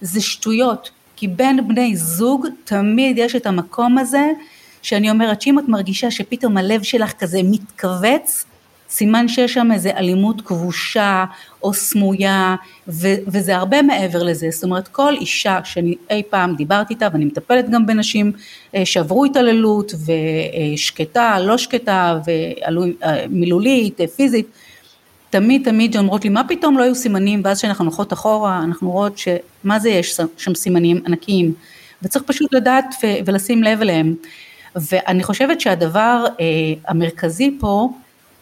[0.00, 4.30] זה שטויות, כי בין בני זוג תמיד יש את המקום הזה
[4.82, 8.44] שאני אומרת שאם את מרגישה שפתאום הלב שלך כזה מתכווץ
[8.88, 11.24] סימן שיש שם איזה אלימות כבושה
[11.62, 12.56] או סמויה
[12.88, 17.24] ו- וזה הרבה מעבר לזה, זאת אומרת כל אישה שאני אי פעם דיברתי איתה ואני
[17.24, 18.32] מטפלת גם בנשים
[18.74, 19.92] אה, שעברו התעללות
[20.74, 24.46] ושקטה, לא שקטה ומילולית, אה, פיזית,
[25.30, 27.40] תמיד תמיד אומרות לי מה פתאום לא היו סימנים?
[27.44, 31.52] ואז כשאנחנו הולכות אחורה אנחנו רואות שמה זה יש שם סימנים ענקיים.
[32.02, 34.14] וצריך פשוט לדעת ו- ולשים לב אליהם.
[34.76, 36.44] ואני חושבת שהדבר אה,
[36.88, 37.88] המרכזי פה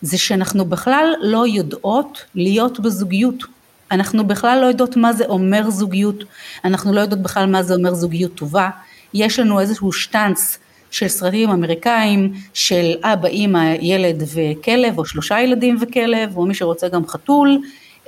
[0.04, 3.44] זה שאנחנו בכלל לא יודעות להיות בזוגיות.
[3.90, 6.24] אנחנו בכלל לא יודעות מה זה אומר זוגיות,
[6.64, 8.70] אנחנו לא יודעות בכלל מה זה אומר זוגיות טובה.
[9.14, 10.58] יש לנו איזשהו שטאנץ
[10.90, 16.88] של סרטים אמריקאים של אבא, אימא, ילד וכלב, או שלושה ילדים וכלב, או מי שרוצה
[16.88, 17.58] גם חתול,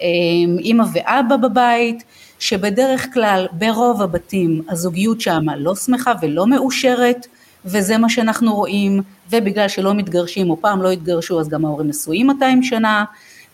[0.00, 2.04] אמ, אימא ואבא בבית,
[2.38, 7.26] שבדרך כלל ברוב הבתים הזוגיות שמה לא שמחה ולא מאושרת,
[7.66, 12.26] וזה מה שאנחנו רואים, ובגלל שלא מתגרשים או פעם לא התגרשו אז גם ההורים נשואים
[12.26, 13.04] 200 שנה,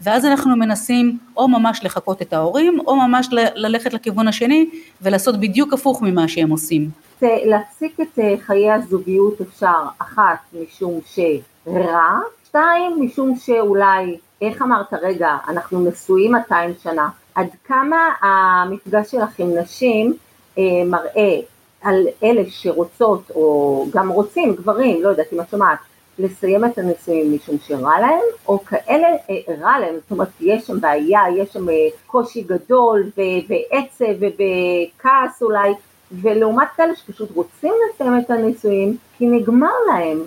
[0.02, 4.70] ואז אנחנו מנסים או ממש לחקות את ההורים או ממש ללכת לכיוון השני
[5.02, 6.90] ולעשות בדיוק הפוך ממה שהם עושים.
[7.22, 15.36] להפסיק את אה, חיי הזוגיות אפשר, אחת משום שרע, שתיים משום שאולי, איך אמרת רגע,
[15.48, 20.14] אנחנו נשואים 200 שנה, עד כמה המפגש שלך עם נשים
[20.58, 21.40] אה, מראה
[21.82, 25.78] על אלה שרוצות, או גם רוצים, גברים, לא יודעת אם את שומעת,
[26.18, 30.80] לסיים את הנישואים משום שרע להם, או כאלה אה, רע להם, זאת אומרת יש שם
[30.80, 31.74] בעיה, יש שם אה,
[32.06, 33.10] קושי גדול
[33.48, 35.72] ועצב וכעס אולי,
[36.12, 40.18] ולעומת כאלה שפשוט רוצים לסיים את הנישואים כי נגמר להם.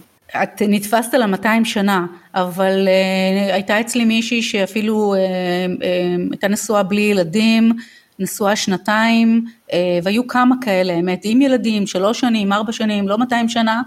[0.43, 5.83] את נתפסת על ה-200 שנה, אבל uh, הייתה אצלי מישהי שאפילו uh, uh,
[6.31, 7.71] הייתה נשואה בלי ילדים,
[8.19, 13.49] נשואה שנתיים, אה, והיו כמה כאלה, האמת, עם ילדים, שלוש שנים, ארבע שנים, לא 200
[13.49, 13.81] שנה,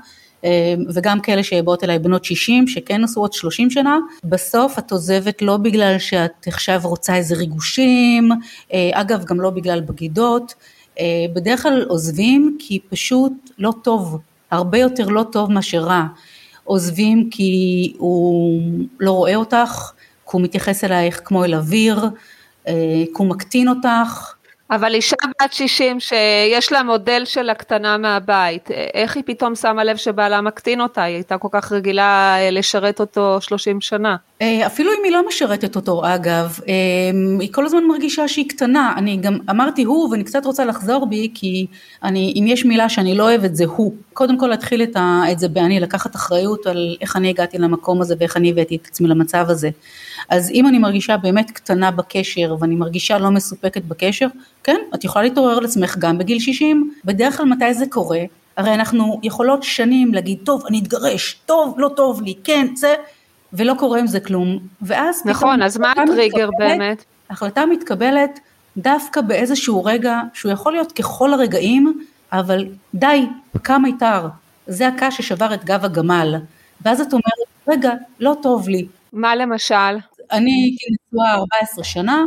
[0.44, 5.56] אה, וגם כאלה שבאות אליי בנות 60 שכן נשואות 30 שנה, בסוף את עוזבת לא
[5.56, 8.30] בגלל שאת עכשיו רוצה איזה ריגושים,
[8.72, 10.54] אה, אגב גם לא בגלל בגידות,
[11.34, 14.18] בדרך כלל עוזבים כי פשוט לא טוב,
[14.50, 16.04] הרבה יותר לא טוב מאשר רע,
[16.64, 18.62] עוזבים כי הוא
[19.00, 19.92] לא רואה אותך,
[20.24, 22.04] כי הוא מתייחס אלייך כמו אל אוויר,
[23.04, 24.35] כי הוא מקטין אותך.
[24.70, 29.96] אבל אישה בת 60 שיש לה מודל של הקטנה מהבית, איך היא פתאום שמה לב
[29.96, 31.02] שבעלה מקטין אותה?
[31.02, 34.16] היא הייתה כל כך רגילה אה, לשרת אותו 30 שנה.
[34.42, 36.74] אה, אפילו אם היא לא משרתת אותו אגב, אה,
[37.40, 41.31] היא כל הזמן מרגישה שהיא קטנה, אני גם אמרתי הוא ואני קצת רוצה לחזור בי
[41.35, 41.66] כי
[42.02, 45.38] אני, אם יש מילה שאני לא אוהבת זה הוא, קודם כל להתחיל את, ה, את
[45.38, 49.09] זה באני, לקחת אחריות על איך אני הגעתי למקום הזה ואיך אני הבאתי את עצמי
[49.09, 49.70] למצב הזה,
[50.28, 54.26] אז אם אני מרגישה באמת קטנה בקשר ואני מרגישה לא מסופקת בקשר,
[54.64, 58.20] כן, את יכולה להתעורר על עצמך גם בגיל 60, בדרך כלל מתי זה קורה?
[58.57, 62.94] הרי אנחנו יכולות שנים להגיד טוב אני אתגרש, טוב לא טוב לי, כן זה
[63.52, 67.04] ולא קורה עם זה כלום, ואז נכון, אז מה הטריגר באמת?
[67.31, 68.40] החלטה מתקבלת
[68.76, 72.00] דווקא באיזשהו רגע שהוא יכול להיות ככל הרגעים,
[72.33, 74.26] אבל די, פקע מיתר,
[74.66, 76.35] זה הקש ששבר את גב הגמל,
[76.85, 78.87] ואז את אומרת, רגע, לא טוב לי.
[79.12, 79.96] מה למשל?
[80.32, 82.24] אני נשואה 14 שנה,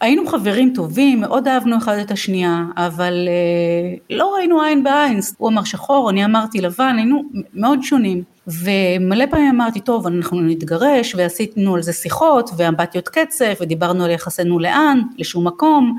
[0.00, 5.48] היינו חברים טובים, מאוד אהבנו אחד את השנייה, אבל אה, לא ראינו עין בעין, הוא
[5.48, 7.22] אמר שחור, אני אמרתי לבן, היינו
[7.54, 8.22] מאוד שונים.
[8.46, 14.58] ומלא פעמים אמרתי, טוב, אנחנו נתגרש, ועשינו על זה שיחות, ואמבטיות קצף, ודיברנו על יחסינו
[14.58, 15.96] לאן, לשום מקום,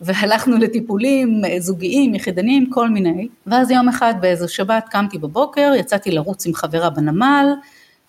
[0.00, 6.46] והלכנו לטיפולים זוגיים, יחידניים, כל מיני, ואז יום אחד באיזו שבת קמתי בבוקר, יצאתי לרוץ
[6.46, 7.46] עם חברה בנמל,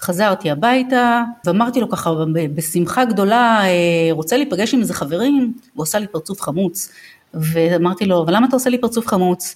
[0.02, 2.12] חזרתי הביתה ואמרתי לו ככה
[2.56, 3.70] בשמחה גדולה, אה,
[4.12, 5.54] רוצה להיפגש עם איזה חברים?
[5.74, 6.92] הוא עושה לי פרצוף חמוץ.
[7.34, 9.56] ואמרתי לו, אבל למה אתה עושה לי פרצוף חמוץ?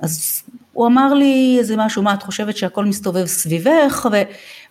[0.00, 4.08] אז הוא אמר לי איזה משהו, מה את חושבת שהכל מסתובב סביבך?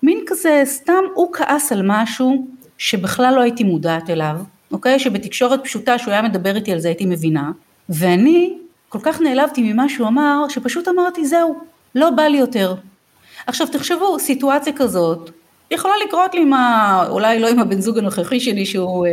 [0.04, 4.38] ומין כזה, סתם הוא כעס על משהו שבכלל לא הייתי מודעת אליו,
[4.72, 5.00] אוקיי?
[5.00, 7.52] שבתקשורת פשוטה שהוא היה מדבר איתי על זה הייתי מבינה,
[7.90, 8.58] ואני
[8.90, 11.56] כל כך נעלבתי ממה שהוא אמר, שפשוט אמרתי זהו,
[11.96, 12.76] לא בא לי יותר.
[13.48, 15.30] עכשיו תחשבו, סיטואציה כזאת,
[15.72, 17.06] יכולה לקרות לי עם ה...
[17.10, 19.12] אולי לא עם הבן זוג הנוכחי שלי שהוא אה,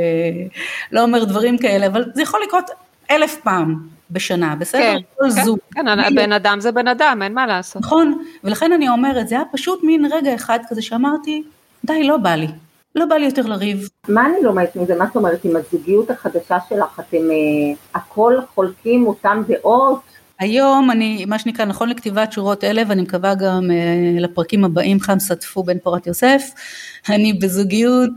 [0.93, 2.71] לא אומר דברים כאלה, אבל זה יכול לקרות
[3.11, 3.75] אלף פעם
[4.11, 4.81] בשנה, בסדר?
[4.81, 5.59] כן, כל כן, זוג.
[5.75, 6.15] כן, מי...
[6.17, 7.83] בן אדם זה בן אדם, אין מה לעשות.
[7.83, 11.43] נכון, ולכן אני אומרת, זה היה פשוט מין רגע אחד כזה שאמרתי,
[11.85, 12.49] די, לא בא לי.
[12.95, 13.89] לא בא לי יותר לריב.
[14.09, 14.97] מה אני לומדת מזה?
[14.97, 20.01] מה זאת אומרת, עם הזוגיות החדשה שלך, אתם אה, הכל חולקים אותם דעות?
[20.41, 25.37] היום אני, מה שנקרא, נכון לכתיבת שורות אלה, ואני מקווה גם אה, לפרקים הבאים, חמסה
[25.37, 26.51] טפו בן פורת יוסף,
[27.09, 28.11] אני בזוגיות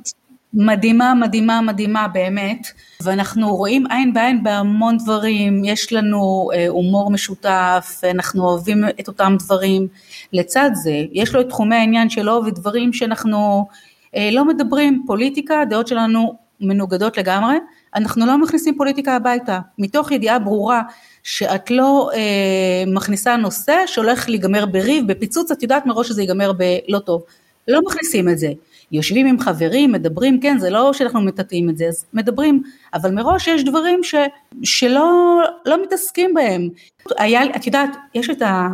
[0.53, 2.67] מדהימה, מדהימה, מדהימה באמת,
[3.01, 9.35] ואנחנו רואים עין בעין בהמון דברים, יש לנו אה, הומור משותף, אנחנו אוהבים את אותם
[9.39, 9.87] דברים,
[10.33, 13.67] לצד זה, יש לו את תחומי העניין שלו ודברים שאנחנו
[14.15, 17.55] אה, לא מדברים, פוליטיקה, הדעות שלנו מנוגדות לגמרי,
[17.95, 20.81] אנחנו לא מכניסים פוליטיקה הביתה, מתוך ידיעה ברורה
[21.23, 26.99] שאת לא אה, מכניסה נושא שהולך להיגמר בריב, בפיצוץ, את יודעת מראש שזה ייגמר בלא
[26.99, 27.23] טוב.
[27.67, 28.47] לא מכניסים את זה.
[28.91, 33.47] יושבים עם חברים, מדברים, כן, זה לא שאנחנו מטאטאים את זה, אז מדברים, אבל מראש
[33.47, 34.15] יש דברים ש,
[34.63, 36.69] שלא לא מתעסקים בהם.
[37.17, 38.67] היה, את יודעת, יש את, ה,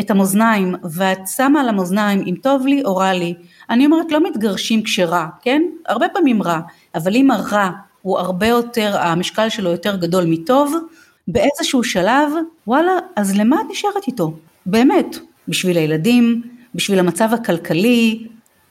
[0.00, 3.34] את המאזניים, ואת שמה על המאזניים אם טוב לי או רע לי.
[3.70, 5.62] אני אומרת, לא מתגרשים כשרע, כן?
[5.86, 6.60] הרבה פעמים רע,
[6.94, 7.70] אבל אם הרע
[8.02, 10.74] הוא הרבה יותר, המשקל שלו יותר גדול מטוב,
[11.28, 12.32] באיזשהו שלב,
[12.66, 14.32] וואלה, אז למה את נשארת איתו?
[14.66, 15.16] באמת,
[15.48, 16.42] בשביל הילדים,
[16.74, 18.26] בשביל המצב הכלכלי,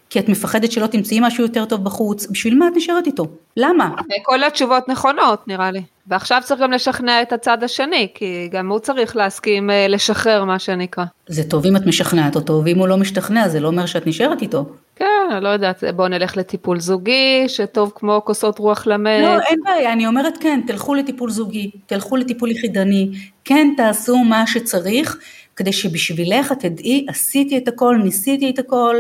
[0.10, 3.28] כי את מפחדת שלא תמצאי משהו יותר טוב בחוץ, בשביל מה את נשארת איתו?
[3.58, 3.90] למה?
[4.24, 5.82] כל התשובות נכונות נראה לי.
[6.08, 10.60] ועכשיו צריך גם לשכנע את הצד השני, כי גם הוא צריך להסכים אה, לשחרר מה
[10.60, 11.06] שנקרא.
[11.28, 14.42] זה טוב אם את משכנעת אותו, ואם הוא לא משתכנע זה לא אומר שאת נשארת
[14.42, 14.66] איתו.
[14.96, 19.22] כן, לא יודעת, בוא נלך לטיפול זוגי, שטוב כמו כוסות רוח למת.
[19.22, 23.10] לא, אין בעיה, אני אומרת כן, תלכו לטיפול זוגי, תלכו לטיפול יחידני,
[23.46, 25.18] כן תעשו מה שצריך,
[25.56, 28.96] כדי שבשבילך את תדעי, עשיתי את הכל, ניסיתי את הכל,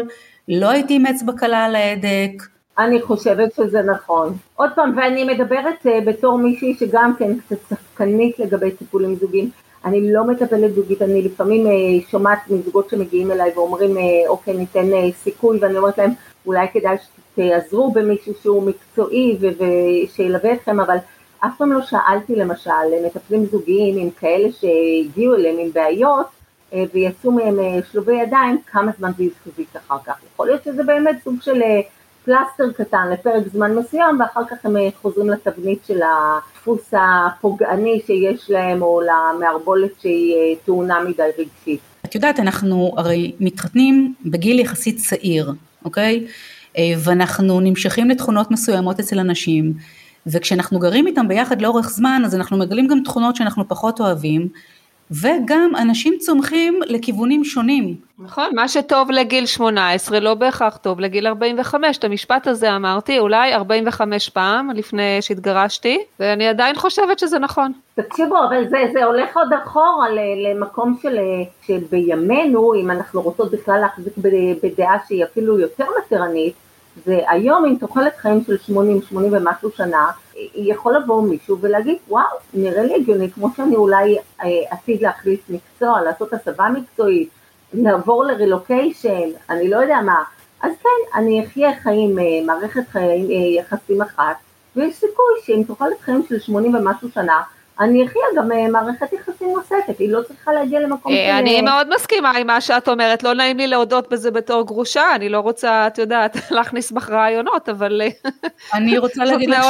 [0.47, 2.43] לא הייתי עם אצבע קלה על ההדק.
[2.77, 4.37] אני חושבת שזה נכון.
[4.55, 9.49] עוד פעם, ואני מדברת uh, בתור מישהי שגם כן קצת צחקנית לגבי טיפולים זוגיים.
[9.85, 14.91] אני לא מטפלת זוגית, אני לפעמים uh, שומעת מזוגות שמגיעים אליי ואומרים, uh, אוקיי, ניתן
[14.91, 16.11] uh, סיכוי, ואני אומרת להם,
[16.45, 20.97] אולי כדאי שתעזרו במישהו שהוא מקצועי ושילווה אתכם, אבל
[21.39, 26.25] אף פעם לא שאלתי למשל מטפלים זוגיים עם כאלה שהגיעו אליהם עם בעיות,
[26.73, 30.13] אה, ויצאו מהם אה, שלובי ידיים, כמה זמן זה יחזיק אחר כך.
[30.33, 31.81] יכול להיות שזה באמת סוג של אה,
[32.25, 38.81] פלסטר קטן לפרק זמן מסוים, ואחר כך הם חוזרים לתבנית של הדפוס הפוגעני שיש להם,
[38.81, 41.79] או למערבולת שהיא טעונה מדי רגשית.
[42.05, 45.53] את יודעת, אנחנו הרי מתחתנים בגיל יחסית צעיר,
[45.85, 46.27] אוקיי?
[47.03, 49.73] ואנחנו נמשכים לתכונות מסוימות אצל אנשים,
[50.27, 54.47] וכשאנחנו גרים איתם ביחד לאורך זמן, אז אנחנו מגלים גם תכונות שאנחנו פחות אוהבים,
[55.11, 57.95] וגם אנשים צומחים לכיוונים שונים.
[58.19, 63.53] נכון, מה שטוב לגיל 18 לא בהכרח טוב לגיל 45, את המשפט הזה אמרתי אולי
[63.53, 67.71] 45 פעם לפני שהתגרשתי, ואני עדיין חושבת שזה נכון.
[67.95, 70.07] תקשיבו, אבל זה, זה הולך עוד אחורה
[70.45, 71.17] למקום של,
[71.61, 74.13] שבימינו, אם אנחנו רוצות בכלל להחזיק
[74.63, 76.53] בדעה שהיא אפילו יותר מתרנית,
[77.07, 80.05] והיום עם תוחלת חיים של 80, 80 ומשהו שנה,
[80.55, 86.01] יכול לבוא מישהו ולהגיד, וואו, נראה לי הגיוני, כמו שאני אולי אה, עתיד להחליף מקצוע,
[86.01, 87.29] לעשות הסבה מקצועית,
[87.73, 90.23] לעבור לרילוקיישן, אני לא יודע מה,
[90.61, 94.35] אז כן, אני אחיה חיים, אה, מערכת חיים, אה, יחסים אחת,
[94.75, 97.41] ויש סיכוי שעם תוחלת חיים של 80 ומשהו שנה,
[97.79, 101.31] אני אחיה גם אה, מערכת יחסים נוספת, היא לא צריכה להגיע למקום אה, של...
[101.31, 105.29] אני מאוד מסכימה עם מה שאת אומרת, לא נעים לי להודות בזה בתור גרושה, אני
[105.29, 108.01] לא רוצה, את יודעת, להכניס בך רעיונות, אבל...
[108.01, 108.29] אה,
[108.73, 109.65] אני רוצה להגיד לך...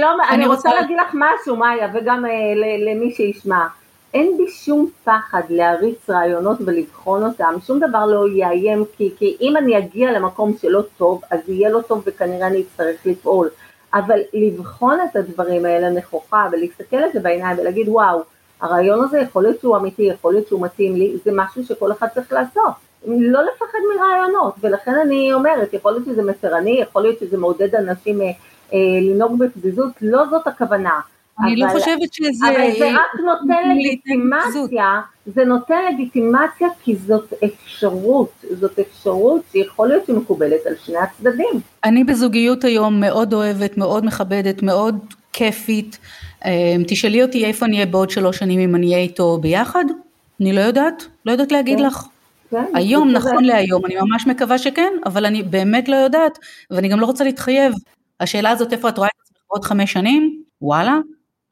[0.00, 2.24] לא אני רוצה להגיד לך משהו, מאיה, וגם
[2.86, 3.66] למי שישמע.
[4.14, 9.56] אין בי שום פחד להריץ רעיונות ולבחון אותם, שום דבר לא יאיים, כי, כי אם
[9.56, 13.48] אני אגיע למקום שלא טוב, אז יהיה לא טוב וכנראה אני אצטרך לפעול.
[13.94, 18.22] אבל לבחון את הדברים האלה נכוחה ולהסתכל על זה בעיניים ולהגיד וואו,
[18.60, 22.06] הרעיון הזה יכול להיות שהוא אמיתי, יכול להיות שהוא מתאים לי, זה משהו שכל אחד
[22.14, 22.72] צריך לעשות.
[23.06, 28.20] לא לפחד מרעיונות, ולכן אני אומרת, יכול להיות שזה מסרני, יכול להיות שזה מעודד אנשים
[28.20, 28.26] אה,
[28.72, 31.00] אה, לנהוג בפזיזות, לא זאת הכוונה.
[31.44, 32.48] אני לא חושבת שזה...
[32.48, 40.06] אבל זה רק נותן לגיטימציה, זה נותן לגיטימציה כי זאת אפשרות, זאת אפשרות שיכול להיות
[40.06, 41.60] שמקובלת על שני הצדדים.
[41.84, 44.98] אני בזוגיות היום מאוד אוהבת, מאוד מכבדת, מאוד
[45.32, 45.98] כיפית.
[46.44, 49.84] אמ, תשאלי אותי איפה אני אהיה בעוד שלוש שנים אם אני אהיה איתו ביחד?
[50.40, 51.84] אני לא יודעת, לא יודעת להגיד כן.
[51.84, 52.04] לך.
[52.50, 56.38] כן, היום, נכון להיום, אני ממש מקווה שכן, אבל אני באמת לא יודעת,
[56.70, 57.72] ואני גם לא רוצה להתחייב.
[58.20, 60.42] השאלה הזאת, איפה את רואה את עצמך בעוד חמש שנים?
[60.62, 60.98] וואלה,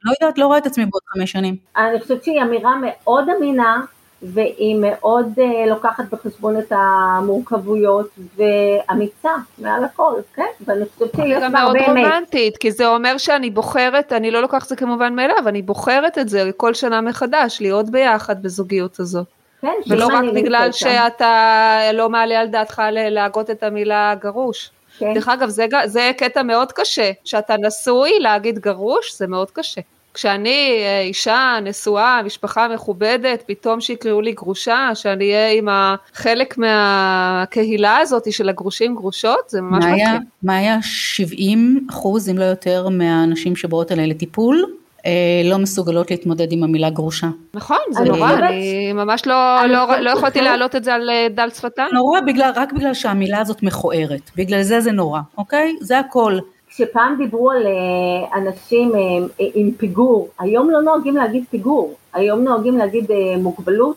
[0.05, 1.57] לא יודעת, לא רואה את עצמי בעוד חמש שנים.
[1.77, 3.81] אני חושבת שהיא אמירה מאוד אמינה,
[4.23, 10.47] והיא מאוד uh, לוקחת בחשבון את המורכבויות ואמיצה מעל הכל, כן?
[10.67, 11.89] ואני חושבת שיש בה הרבה אמת.
[11.89, 15.49] גם מאוד רומנטית, כי זה אומר שאני בוחרת, אני לא לוקחת את זה כמובן מאליו,
[15.49, 19.27] אני בוחרת את זה כל שנה מחדש, להיות ביחד בזוגיות הזאת.
[19.61, 24.71] כן, ולא רק בגלל שאתה לא מעלה על דעתך להגות את המילה גרוש.
[24.99, 25.15] כן.
[25.15, 29.81] דרך אגב, זה, זה קטע מאוד קשה, שאתה נשוי להגיד גרוש, זה מאוד קשה.
[30.15, 35.69] כשאני אה, אישה נשואה, משפחה מכובדת, פתאום שיקראו לי גרושה, שאני אהיה עם
[36.15, 40.21] חלק מהקהילה הזאת של הגרושים גרושות, זה ממש מתחיל.
[40.43, 44.65] מה היה 70 אחוז, אם לא יותר, מהנשים שבאות אליי לטיפול,
[45.07, 47.27] אה, לא מסוגלות להתמודד עם המילה גרושה.
[47.55, 51.51] נכון, זה נורא, אני ממש לא-, לא-, לא יכולתי להעלות את זה על אה, דל
[51.51, 51.89] שפתיים.
[51.95, 52.21] נורא
[52.57, 55.77] רק בגלל שהמילה הזאת מכוערת, בגלל זה זה נורא, אוקיי?
[55.81, 56.39] זה הכל.
[56.69, 58.93] כשפעם דיברו על אה, אנשים
[59.39, 63.05] עם פיגור, היום לא נוהגים להגיד פיגור, היום נוהגים להגיד
[63.39, 63.97] מוגבלות,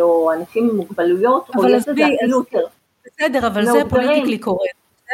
[0.00, 2.60] או אנשים עם מוגבלויות, או יש לזה אפילו יותר.
[3.06, 4.72] בסדר, אבל זה פוליטיקלי קורקט.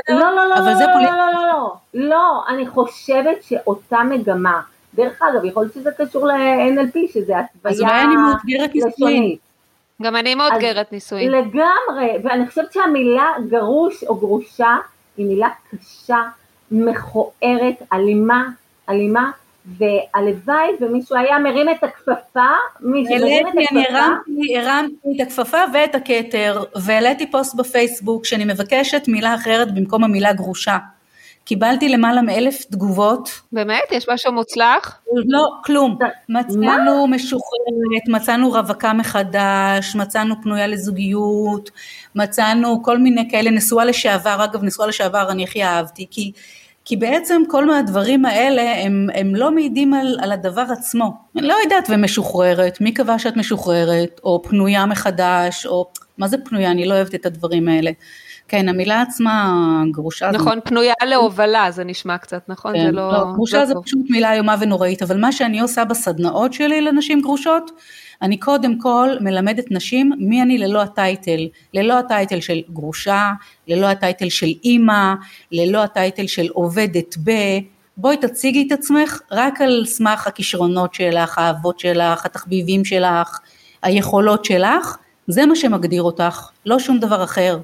[0.09, 4.61] לא, לא, לא, לא, לא, לא, לא, לא, אני חושבת שאותה מגמה
[4.95, 9.37] דרך אגב, יכול להיות שזה קשור ל-NLP, שזה התוויה אז אולי אני מאותגרת נישואין.
[10.03, 11.31] גם אני מאותגרת נישואין.
[11.31, 14.77] לגמרי, ואני חושבת שהמילה גרוש או גרושה
[15.17, 16.23] היא מילה קשה,
[16.71, 18.49] מכוערת, אלימה,
[18.89, 19.31] אלימה,
[19.67, 23.79] והלוואי ומישהו היה מרים את הכפפה, מישהו מרים את הכפפה.
[23.79, 30.05] אני הרמתי, הרמתי את הכפפה ואת הכתר, והעליתי פוסט בפייסבוק שאני מבקשת מילה אחרת במקום
[30.05, 30.79] המילה גרושה.
[31.45, 33.41] קיבלתי למעלה מאלף תגובות.
[33.53, 33.83] באמת?
[33.93, 35.01] יש משהו מוצלח?
[35.27, 35.99] לא, כלום.
[36.29, 41.71] מצאנו משוחררת, מצאנו רווקה מחדש, מצאנו פנויה לזוגיות,
[42.15, 46.33] מצאנו כל מיני כאלה, נשואה לשעבר, אגב נשואה לשעבר אני הכי אהבתי, כי,
[46.85, 51.13] כי בעצם כל מהדברים האלה הם, הם לא מעידים על, על הדבר עצמו.
[51.37, 56.71] אני לא יודעת, ומשוחררת, מי קבע שאת משוחררת, או פנויה מחדש, או מה זה פנויה,
[56.71, 57.91] אני לא אוהבת את הדברים האלה.
[58.49, 60.31] כן, המילה עצמה גרושה.
[60.31, 60.61] נכון, זה...
[60.61, 62.73] פנויה להובלה, זה נשמע קצת, נכון?
[62.75, 63.13] כן, זה לא...
[63.13, 63.85] לא גרושה לא זה טוב.
[63.85, 67.71] פשוט מילה איומה ונוראית, אבל מה שאני עושה בסדנאות שלי לנשים גרושות,
[68.23, 73.33] אני קודם כל מלמדת נשים מי אני ללא הטייטל, ללא הטייטל של גרושה,
[73.69, 75.15] ללא הטייטל של אימא,
[75.53, 77.31] ללא הטייטל של עובדת ב...
[77.97, 83.39] בואי תציגי את עצמך רק על סמך הכישרונות שלך, האהבות שלך, התחביבים שלך,
[83.83, 87.59] היכולות שלך, זה מה שמגדיר אותך, לא שום דבר אחר.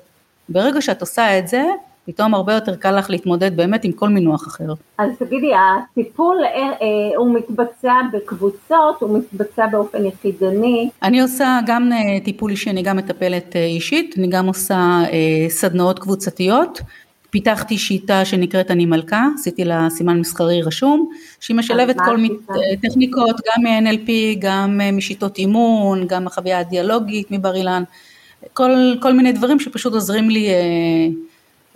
[0.50, 1.62] ברגע שאת עושה את זה,
[2.06, 4.74] פתאום הרבה יותר קל לך להתמודד באמת עם כל מינוח אחר.
[4.98, 10.90] אז תגידי, הטיפול אה, אה, הוא מתבצע בקבוצות, הוא מתבצע באופן יחידני?
[11.02, 15.02] אני עושה גם אה, טיפול אישי, אני גם מטפלת אישית, אני גם עושה
[15.48, 16.80] סדנאות קבוצתיות.
[17.30, 21.10] פיתחתי שיטה שנקראת אני מלכה, עשיתי לה סימן מסחרי רשום,
[21.40, 22.34] שהיא משלבת כל מיני
[22.82, 27.82] טכניקות, גם מ-NLP, גם משיטות אימון, גם החוויה הדיאלוגית מבר אילן.
[28.52, 31.08] כל, כל מיני דברים שפשוט עוזרים לי אה,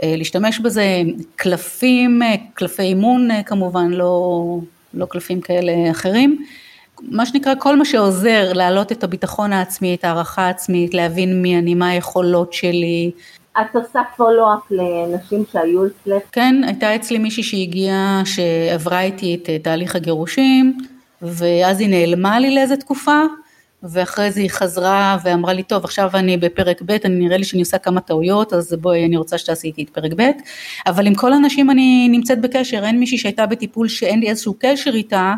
[0.02, 1.02] אה, להשתמש בזה,
[1.36, 4.58] קלפים, אה, קלפי אימון אה, כמובן, לא,
[4.94, 6.44] לא קלפים כאלה אחרים.
[7.02, 11.74] מה שנקרא כל מה שעוזר להעלות את הביטחון העצמי, את הערכה העצמית, להבין מי אני,
[11.74, 13.10] מה היכולות שלי.
[13.60, 16.22] את עושה פולו-אפ לנשים שהיו אצלך?
[16.32, 20.78] כן, הייתה אצלי מישהי שהגיעה, שעברה איתי את תהליך הגירושים,
[21.22, 23.22] ואז היא נעלמה לי לאיזה תקופה,
[23.90, 27.62] ואחרי זה היא חזרה ואמרה לי, טוב, עכשיו אני בפרק ב', אני נראה לי שאני
[27.62, 30.30] עושה כמה טעויות, אז בואי, אני רוצה שתעשי איתי את פרק ב',
[30.86, 34.90] אבל עם כל הנשים אני נמצאת בקשר, אין מישהי שהייתה בטיפול שאין לי איזשהו קשר
[34.94, 35.34] איתה,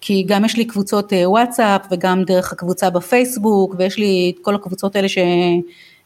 [0.00, 4.54] כי גם יש לי קבוצות אה, וואטסאפ וגם דרך הקבוצה בפייסבוק, ויש לי את כל
[4.54, 5.18] הקבוצות האלה ש...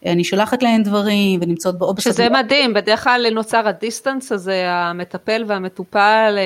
[0.06, 1.94] אני שולחת להן דברים ונמצאות בו...
[1.98, 6.38] שזה מדהים, בדרך כלל נוצר ה distance הזה, המטפל והמטופל.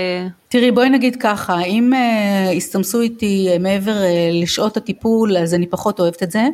[0.55, 5.67] תראי, בואי נגיד ככה, אם uh, יסתמסו איתי uh, מעבר uh, לשעות הטיפול, אז אני
[5.67, 6.49] פחות אוהבת את זה,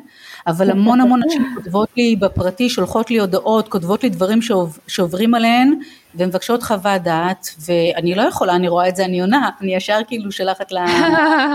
[0.47, 5.35] אבל המון המון נשים כותבות לי בפרטי, שולחות לי הודעות, כותבות לי דברים שעוב, שעוברים
[5.35, 5.75] עליהן,
[6.15, 10.33] ומבקשות חוות דעת, ואני לא יכולה, אני רואה את זה, אני עונה, אני ישר כאילו
[10.33, 10.87] שלחת לה...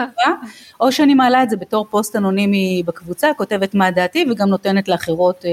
[0.81, 5.41] או שאני מעלה את זה בתור פוסט אנונימי בקבוצה, כותבת מה דעתי, וגם נותנת לאחרות
[5.41, 5.47] uh,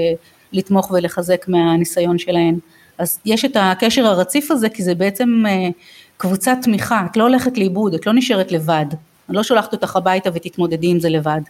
[0.51, 2.59] לתמוך ולחזק מהניסיון שלהן.
[2.97, 5.43] אז יש את הקשר הרציף הזה, כי זה בעצם...
[5.45, 5.73] Uh,
[6.17, 8.85] קבוצת תמיכה, את לא הולכת לאיבוד, את לא נשארת לבד.
[9.29, 11.41] אני לא שולחת אותך הביתה ותתמודדי עם זה לבד.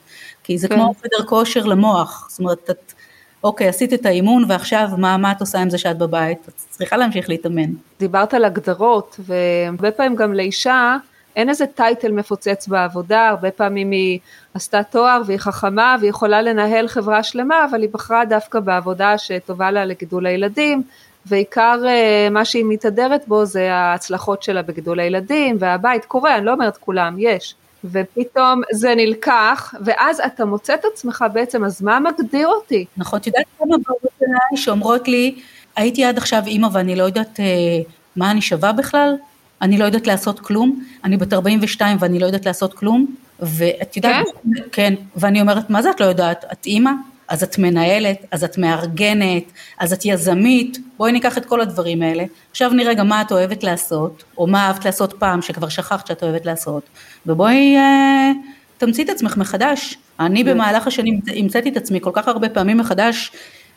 [0.43, 0.75] כי זה כן.
[0.75, 2.93] כמו חדר כושר למוח, זאת אומרת, את,
[3.43, 6.37] אוקיי, עשית את האימון ועכשיו מה, מה את עושה עם זה שאת בבית?
[6.47, 7.69] את צריכה להמשיך להתאמן.
[7.99, 10.97] דיברת על הגדרות, והרבה פעמים גם לאישה,
[11.35, 14.19] אין איזה טייטל מפוצץ בעבודה, הרבה פעמים היא
[14.53, 19.71] עשתה תואר והיא חכמה והיא יכולה לנהל חברה שלמה, אבל היא בחרה דווקא בעבודה שטובה
[19.71, 20.83] לה לגידול הילדים,
[21.25, 26.53] ועיקר אה, מה שהיא מתהדרת בו זה ההצלחות שלה בגידול הילדים והבית, קורה, אני לא
[26.53, 27.55] אומרת כולם, יש.
[27.85, 32.85] ופתאום זה נלקח, ואז אתה מוצא את עצמך בעצם, אז מה מגדיר אותי?
[32.97, 35.35] נכון, את יודעת כמה באות אליי שאומרות לי,
[35.75, 37.45] הייתי עד עכשיו אימא ואני לא יודעת אה,
[38.15, 39.15] מה אני שווה בכלל,
[39.61, 44.25] אני לא יודעת לעשות כלום, אני בת 42 ואני לא יודעת לעשות כלום, ואת יודעת,
[44.25, 46.45] כן, כן ואני אומרת, מה זה את לא יודעת?
[46.51, 46.91] את אימא?
[47.27, 49.43] אז את מנהלת, אז את מארגנת,
[49.79, 52.23] אז את יזמית, בואי ניקח את כל הדברים האלה.
[52.51, 56.23] עכשיו נראה גם מה את אוהבת לעשות, או מה אהבת לעשות פעם שכבר שכחת שאת
[56.23, 56.83] אוהבת לעשות,
[57.25, 58.31] ובואי אה,
[58.77, 59.97] תמציא את עצמך מחדש.
[60.19, 63.31] אני במהלך השנים המצאתי את עצמי כל כך הרבה פעמים מחדש,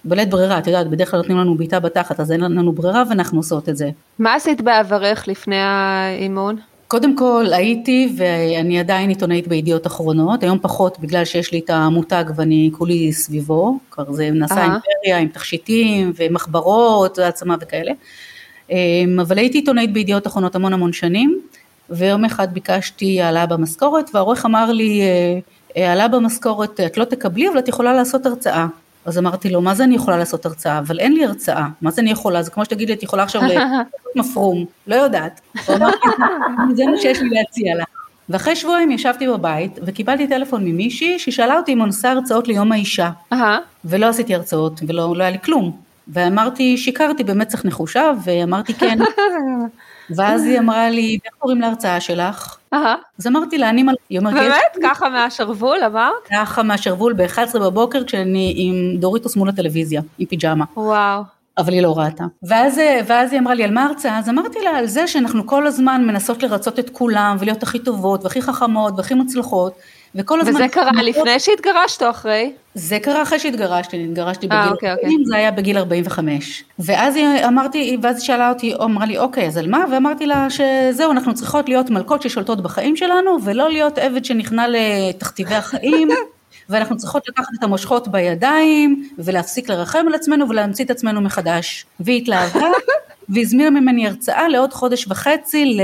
[0.04, 3.38] בלית ברירה, את יודעת, בדרך כלל נותנים לנו בעיטה בתחת, אז אין לנו ברירה ואנחנו
[3.38, 3.90] עושות את זה.
[4.18, 6.56] מה עשית בעברך לפני האימון?
[6.88, 12.24] קודם כל הייתי ואני עדיין עיתונאית בידיעות אחרונות, היום פחות בגלל שיש לי את המותג
[12.36, 17.92] ואני כולי סביבו, כבר זה נעשה אימפריה עם תכשיטים ומחברות והעצמה וכאלה,
[18.70, 21.40] אמ, אבל הייתי עיתונאית בידיעות אחרונות המון המון שנים,
[21.90, 25.00] ויום אחד ביקשתי העלאה במשכורת והעורך אמר לי,
[25.76, 28.66] אה, העלאה במשכורת את לא תקבלי אבל את יכולה לעשות הרצאה.
[29.06, 30.78] אז אמרתי לו, מה זה אני יכולה לעשות הרצאה?
[30.78, 32.42] אבל אין לי הרצאה, מה זה אני יכולה?
[32.42, 33.86] זה כמו שתגיד לי, את יכולה עכשיו לעשות
[34.16, 35.40] מפרום, לא יודעת.
[36.74, 37.84] זה מה שיש לי להציע לה.
[38.28, 43.10] ואחרי שבועיים ישבתי בבית וקיבלתי טלפון ממישהי ששאלה אותי אם אני עושה הרצאות ליום האישה.
[43.84, 45.76] ולא עשיתי הרצאות ולא לא היה לי כלום.
[46.08, 48.98] ואמרתי, שיקרתי במצח נחושה ואמרתי כן.
[50.10, 52.56] ואז היא אמרה לי, איך קוראים להרצאה שלך?
[53.18, 53.96] אז אמרתי לה, אני מלכה.
[54.32, 54.76] באמת?
[54.82, 56.12] ככה מהשרוול אמרת?
[56.32, 60.64] ככה מהשרוול ב-11 בבוקר כשאני עם דוריטוס מול הטלוויזיה, עם פיג'מה.
[60.76, 61.22] וואו.
[61.58, 62.24] אבל היא לא ראתה.
[62.42, 65.66] ואז, ואז היא אמרה לי על מה ההרצאה, אז אמרתי לה על זה שאנחנו כל
[65.66, 69.72] הזמן מנסות לרצות את כולם ולהיות הכי טובות והכי חכמות והכי מוצלחות
[70.16, 70.54] וכל הזמן...
[70.54, 72.52] וזה קרה לפני שהתגרשת או אחרי?
[72.74, 75.24] זה קרה אחרי שהתגרשתי, אני התגרשתי אה, בגיל אוקיי, 40, אוקיי.
[75.26, 76.64] זה היה בגיל 45.
[76.78, 79.84] ואז היא אמרתי, ואז היא שאלה אותי, אמרה לי, אוקיי, אז על מה?
[79.92, 85.54] ואמרתי לה שזהו, אנחנו צריכות להיות מלכות ששולטות בחיים שלנו, ולא להיות עבד שנכנע לתכתיבי
[85.54, 86.08] החיים.
[86.68, 91.86] ואנחנו צריכות לקחת את המושכות בידיים, ולהפסיק לרחם על עצמנו ולהמציא את עצמנו מחדש.
[92.00, 92.66] והיא התלהבה,
[93.28, 95.78] והזמינה ממני הרצאה לעוד חודש וחצי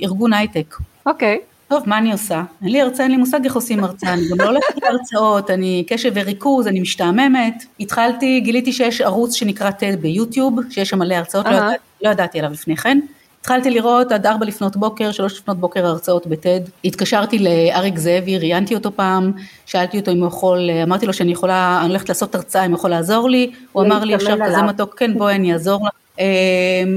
[0.00, 0.76] לארגון הייטק.
[1.06, 1.38] אוקיי.
[1.42, 1.57] Okay.
[1.68, 2.42] טוב, מה אני עושה?
[2.62, 5.84] אין לי הרצאה, אין לי מושג איך עושים הרצאה, אני גם לא הולכת להרצאות, אני
[5.88, 7.64] קשב וריכוז, אני משתעממת.
[7.80, 11.46] התחלתי, גיליתי שיש ערוץ שנקרא TED ביוטיוב, שיש שם מלא הרצאות.
[11.46, 11.68] לא, ידע,
[12.02, 12.98] לא ידעתי עליו לפני כן.
[13.40, 16.60] התחלתי לראות עד ארבע לפנות בוקר, שלוש לפנות בוקר הרצאות בטד.
[16.84, 19.32] התקשרתי לאריק זאבי, ראיינתי אותו פעם,
[19.66, 22.78] שאלתי אותו אם הוא יכול, אמרתי לו שאני יכולה, אני הולכת לעשות הרצאה, אם הוא
[22.78, 25.92] יכול לעזור לי, הוא אמר לי עכשיו כזה מתוק, כן בואי אני אעזור לך.
[26.18, 26.24] אמ,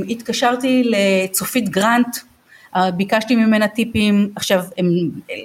[0.09, 2.17] התקשרתי לצופית גרנט,
[2.95, 4.85] ביקשתי ממנה טיפים, עכשיו הם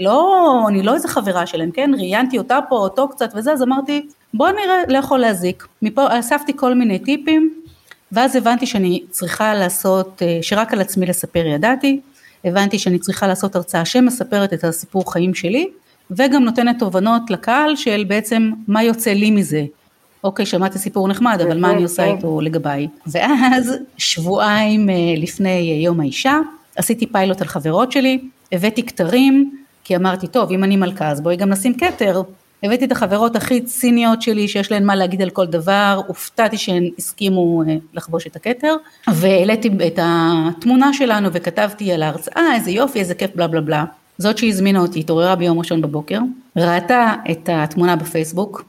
[0.01, 4.07] לא, אני לא איזה חברה שלהם, כן, ראיינתי אותה פה, אותו קצת וזה, אז אמרתי
[4.35, 7.55] בוא נראה, לא יכול להזיק, מפה אספתי כל מיני טיפים,
[8.12, 12.01] ואז הבנתי שאני צריכה לעשות, אה, שרק על עצמי לספר ידעתי,
[12.45, 15.68] הבנתי שאני צריכה לעשות הרצאה שמספרת את הסיפור חיים שלי,
[16.11, 19.64] וגם נותנת תובנות לקהל של בעצם מה יוצא לי מזה.
[20.24, 22.89] אוקיי, שמעתי סיפור נחמד, אבל מה אני עושה איתו לגביי?
[23.07, 26.39] ואז שבועיים אה, לפני יום האישה,
[26.77, 28.18] עשיתי פיילוט על חברות שלי,
[28.53, 29.51] הבאתי כתרים,
[29.85, 32.22] כי אמרתי, טוב, אם אני מלכה, אז בואי גם נשים כתר.
[32.62, 36.91] הבאתי את החברות הכי ציניות שלי, שיש להן מה להגיד על כל דבר, הופתעתי שהן
[36.99, 38.74] הסכימו אה, לחבוש את הכתר,
[39.09, 43.85] והעליתי את התמונה שלנו וכתבתי על ההרצאה, איזה יופי, איזה כיף, בלה בלה בלה.
[44.18, 46.18] זאת שהזמינה אותי, התעוררה ביום ראשון בבוקר,
[46.57, 48.64] ראתה את התמונה בפייסבוק,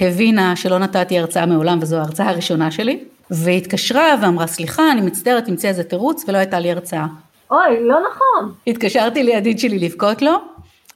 [0.00, 2.98] הבינה שלא נתתי הרצאה מעולם וזו ההרצאה הראשונה שלי,
[3.30, 7.06] והתקשרה ואמרה סליחה אני מצטערת תמצא איזה תירוץ ולא הייתה לי הרצאה.
[7.50, 8.52] אוי, לא נכון.
[8.66, 10.32] התקשרתי לידיד שלי לבכות לו,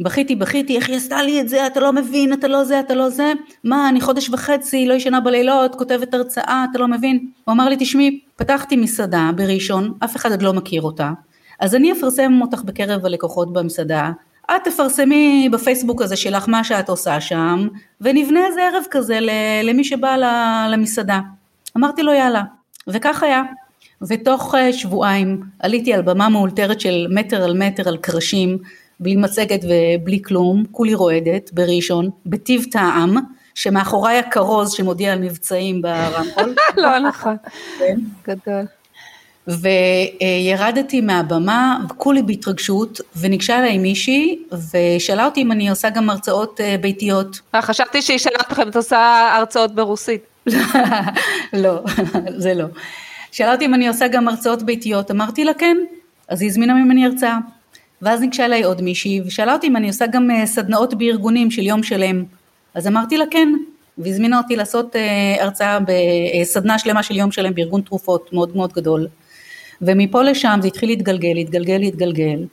[0.00, 2.94] בכיתי בכיתי, איך היא עשתה לי את זה, אתה לא מבין, אתה לא זה, אתה
[2.94, 3.32] לא זה,
[3.64, 7.26] מה, אני חודש וחצי, לא ישנה בלילות, כותבת הרצאה, אתה לא מבין?
[7.44, 11.12] הוא אמר לי, תשמעי, פתחתי מסעדה בראשון, אף אחד עוד לא מכיר אותה,
[11.60, 14.10] אז אני אפרסם אותך בקרב הלקוחות במסעדה,
[14.50, 17.68] את תפרסמי בפייסבוק הזה שלך מה שאת עושה שם,
[18.00, 19.18] ונבנה איזה ערב כזה
[19.62, 20.16] למי שבא
[20.70, 21.20] למסעדה.
[21.76, 22.42] אמרתי לו יאללה,
[22.88, 23.42] וכך היה.
[24.08, 28.58] ותוך אה, שבועיים עליתי על במה מאולתרת של מטר על מטר על קרשים,
[29.00, 33.16] בלי מצגת ובלי כלום, כולי רועדת בראשון, בטיב טעם,
[33.54, 36.54] שמאחוריי הכרוז שמודיע על מבצעים ברמקול.
[36.82, 37.36] לא נכון,
[37.78, 37.98] כן.
[38.28, 38.64] גדול.
[39.46, 44.38] וירדתי מהבמה, כולי בהתרגשות, וניגשה אליי מישהי,
[44.72, 47.40] ושאלה אותי אם אני עושה גם הרצאות אה, ביתיות.
[47.54, 50.22] אה, חשבתי שהיא שאלה אתכם, את עושה הרצאות ברוסית.
[51.52, 51.82] לא,
[52.36, 52.64] זה לא.
[53.32, 55.76] שאלה אותי אם אני עושה גם הרצאות ביתיות, אמרתי לה כן,
[56.28, 57.38] אז היא הזמינה ממני הרצאה.
[58.02, 61.62] ואז ניגשה אליי עוד מישהי, ושאלה אותי אם אני עושה גם אה, סדנאות בארגונים של
[61.62, 62.24] יום שלם.
[62.74, 63.48] אז אמרתי לה כן,
[63.98, 64.96] והזמינה אותי לעשות
[65.40, 69.06] הרצאה בסדנה שלמה של יום שלם בארגון תרופות מאוד מאוד גדול.
[69.82, 72.44] ומפה לשם זה התחיל להתגלגל, להתגלגל, להתגלגל,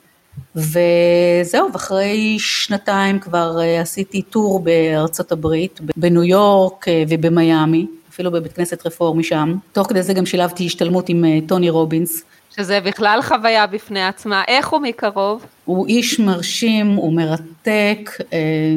[0.56, 8.52] וזהו, ואחרי שנתיים כבר אה, עשיתי טור בארצות הברית, בניו יורק אה, ובמיאמי, אפילו בבית
[8.52, 12.24] כנסת רפורמי שם, תוך כדי זה גם שילבתי השתלמות עם אה, טוני רובינס.
[12.56, 15.46] שזה בכלל חוויה בפני עצמה, איך הוא מקרוב?
[15.64, 18.10] הוא איש מרשים, הוא מרתק,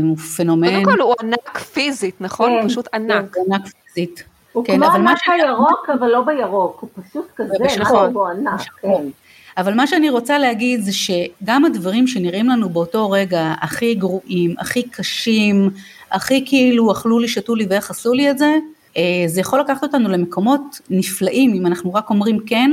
[0.03, 0.83] הוא פנומן.
[0.83, 2.49] קודם כל הוא ענק פיזית, נכון?
[2.49, 3.35] כן, הוא פשוט ענק.
[3.35, 4.23] הוא ענק פיזית.
[4.53, 9.07] הוא כן, כמו ענק הירוק, אבל לא בירוק, הוא פשוט כזה, נכון, הוא ענק, כן.
[9.57, 14.83] אבל מה שאני רוצה להגיד זה שגם הדברים שנראים לנו באותו רגע הכי גרועים, הכי
[14.83, 15.69] קשים,
[16.11, 18.57] הכי כאילו אכלו לי, שתו לי ואיך עשו לי את זה, אה,
[19.27, 22.71] זה יכול לקחת אותנו למקומות נפלאים אם אנחנו רק אומרים כן.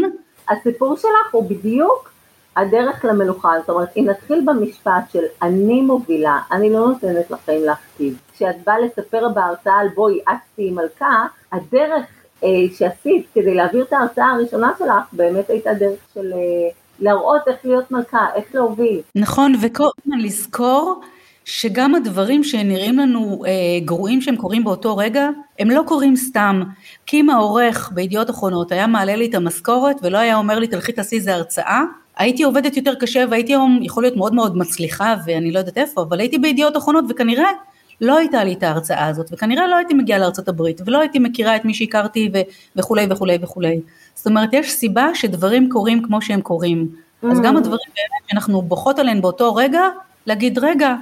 [0.49, 2.11] הסיפור שלך הוא בדיוק
[2.57, 8.19] הדרך למלוכה, זאת אומרת אם נתחיל במשפט של אני מובילה, אני לא נותנת לכם להכתיב,
[8.35, 12.07] כשאת באה לספר בהרצאה על בואי את תהיי מלכה, הדרך
[12.45, 12.49] אה,
[12.79, 16.39] שעשית כדי להעביר את ההרצאה הראשונה שלך באמת הייתה דרך של אה,
[17.01, 19.01] להראות איך להיות מלכה, איך להוביל.
[19.15, 21.01] נכון, וכל הזמן לזכור
[21.51, 23.51] שגם הדברים שנראים לנו אה,
[23.85, 25.29] גרועים שהם קורים באותו רגע,
[25.59, 26.63] הם לא קורים סתם.
[27.07, 30.93] כי אם העורך בידיעות אחרונות היה מעלה לי את המשכורת ולא היה אומר לי תלכי
[30.93, 31.83] תעשי איזה הרצאה,
[32.17, 36.03] הייתי עובדת יותר קשה והייתי היום יכול להיות מאוד מאוד מצליחה ואני לא יודעת איפה,
[36.03, 37.49] אבל הייתי בידיעות אחרונות וכנראה
[38.01, 41.57] לא הייתה לי את ההרצאה הזאת, וכנראה לא הייתי מגיעה לארצות הברית, ולא הייתי מכירה
[41.57, 42.41] את מי שהכרתי ו-
[42.77, 43.81] וכולי וכולי וכולי.
[44.15, 46.89] זאת אומרת, יש סיבה שדברים קורים כמו שהם קורים.
[46.89, 47.27] Mm.
[47.33, 49.83] אז גם הדברים באמת שאנחנו בוכות עליהם באותו רגע,
[50.27, 50.95] להגיד, רגע,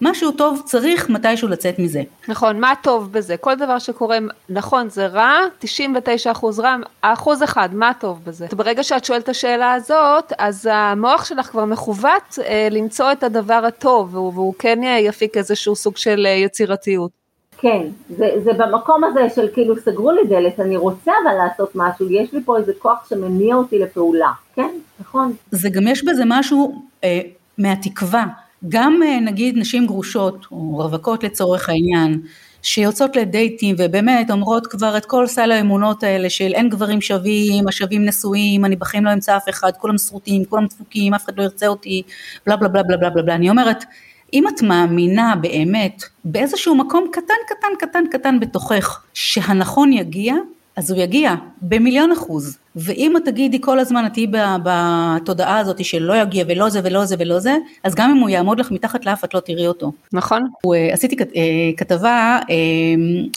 [0.00, 2.02] משהו טוב צריך מתישהו לצאת מזה.
[2.28, 3.36] נכון, מה טוב בזה?
[3.36, 4.18] כל דבר שקורה,
[4.48, 8.46] נכון, זה רע, 99 אחוז רע, האחוז אחד, מה טוב בזה?
[8.52, 13.62] ברגע שאת שואלת את השאלה הזאת, אז המוח שלך כבר מכוות אה, למצוא את הדבר
[13.66, 17.10] הטוב, והוא, והוא כן יפיק איזשהו סוג של אה, יצירתיות.
[17.58, 17.86] כן,
[18.16, 22.32] זה, זה במקום הזה של כאילו סגרו לי דלת, אני רוצה אבל לעשות משהו, יש
[22.32, 24.70] לי פה איזה כוח שמניע אותי לפעולה, כן,
[25.00, 25.32] נכון.
[25.50, 27.20] זה גם יש בזה משהו אה,
[27.58, 28.24] מהתקווה.
[28.68, 32.20] גם אה, נגיד נשים גרושות או רווקות לצורך העניין
[32.62, 38.04] שיוצאות לדייטים ובאמת אומרות כבר את כל סל האמונות האלה של אין גברים שווים, השווים
[38.04, 41.66] נשואים, אני בחיים לא אמצא אף אחד, כולם שרוטים, כולם דפוקים, אף אחד לא ירצה
[41.66, 42.02] אותי,
[42.46, 43.84] בלה בלה בלה בלה בלה בלה, אני אומרת
[44.32, 50.34] אם את מאמינה באמת באיזשהו מקום קטן קטן קטן קטן בתוכך שהנכון יגיע,
[50.76, 52.58] אז הוא יגיע במיליון אחוז.
[52.76, 54.26] ואם את תגידי כל הזמן, את תהיי
[54.64, 58.28] בתודעה הזאת של לא יגיע ולא זה ולא זה ולא זה, אז גם אם הוא
[58.28, 59.92] יעמוד לך מתחת לאף את לא תראי אותו.
[60.12, 60.42] נכון.
[60.74, 61.42] אה, עשיתי אה,
[61.76, 62.54] כתבה אה,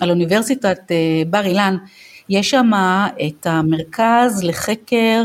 [0.01, 0.79] על אוניברסיטת
[1.29, 1.77] בר אילן,
[2.29, 2.71] יש שם
[3.27, 5.23] את המרכז לחקר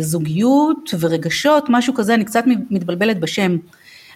[0.00, 3.56] זוגיות ורגשות, משהו כזה, אני קצת מתבלבלת בשם.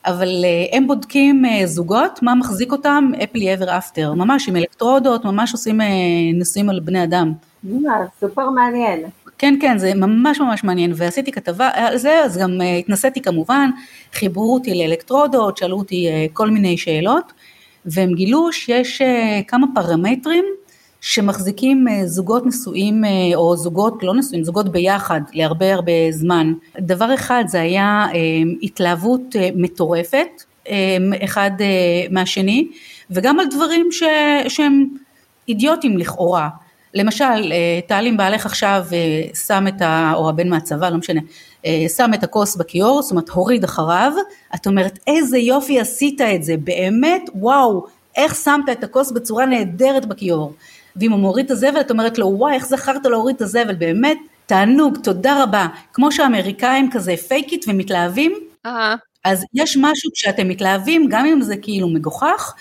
[0.06, 5.80] אבל הם בודקים זוגות, מה מחזיק אותם, אפלי אבר אפטר, ממש עם אלקטרודות, ממש עושים
[6.34, 7.32] ניסויים על בני אדם.
[8.20, 9.00] סופר מעניין.
[9.38, 13.70] כן, כן, זה ממש ממש מעניין, ועשיתי כתבה על זה, אז גם התנסיתי כמובן,
[14.12, 17.32] חיברו אותי לאלקטרודות, שאלו אותי כל מיני שאלות,
[17.86, 19.02] והם גילו שיש
[19.48, 20.44] כמה פרמטרים
[21.02, 26.52] שמחזיקים uh, זוגות נשואים, uh, או זוגות לא נשואים, זוגות ביחד להרבה הרבה זמן.
[26.80, 28.14] דבר אחד זה היה uh,
[28.62, 30.28] התלהבות מטורפת,
[31.24, 31.50] אחד
[32.10, 32.68] מהשני,
[33.10, 34.02] וגם על דברים ש,
[34.48, 34.86] שהם
[35.48, 36.48] אידיוטים לכאורה.
[36.94, 40.12] למשל, אה, טל אם בעלך עכשיו אה, שם את ה...
[40.14, 41.20] או הבן מהצבא, לא משנה,
[41.66, 44.12] אה, שם את הכוס בכיור, זאת אומרת הוריד אחריו,
[44.54, 47.86] את אומרת איזה יופי עשית את זה, באמת וואו,
[48.16, 50.52] איך שמת את הכוס בצורה נהדרת בכיור.
[50.96, 54.18] ואם הוא מוריד את הזבל, את אומרת לו וואי איך זכרת להוריד את הזבל, באמת
[54.46, 55.66] תענוג, תודה רבה.
[55.92, 58.32] כמו שהאמריקאים כזה פייק איט ומתלהבים,
[58.66, 58.70] uh-huh.
[59.24, 62.54] אז יש משהו כשאתם מתלהבים, גם אם זה כאילו מגוחך,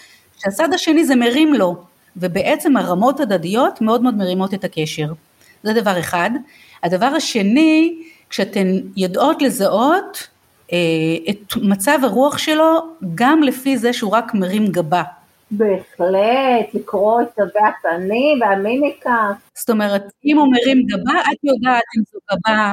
[0.43, 1.75] שהצד השני זה מרים לו.
[2.17, 5.07] ובעצם הרמות הדדיות מאוד מאוד מרימות את הקשר.
[5.63, 6.29] זה דבר אחד.
[6.84, 8.67] הדבר השני, כשאתן
[8.97, 10.27] יודעות לזהות
[10.73, 10.77] אה,
[11.29, 12.79] את מצב הרוח שלו,
[13.15, 15.03] גם לפי זה שהוא רק מרים גבה.
[15.52, 19.32] בהחלט, לקרוא את תווי הפנים והמימיקה.
[19.58, 22.72] זאת אומרת, אם הוא מרים גבה, את יודעת אם זו גבה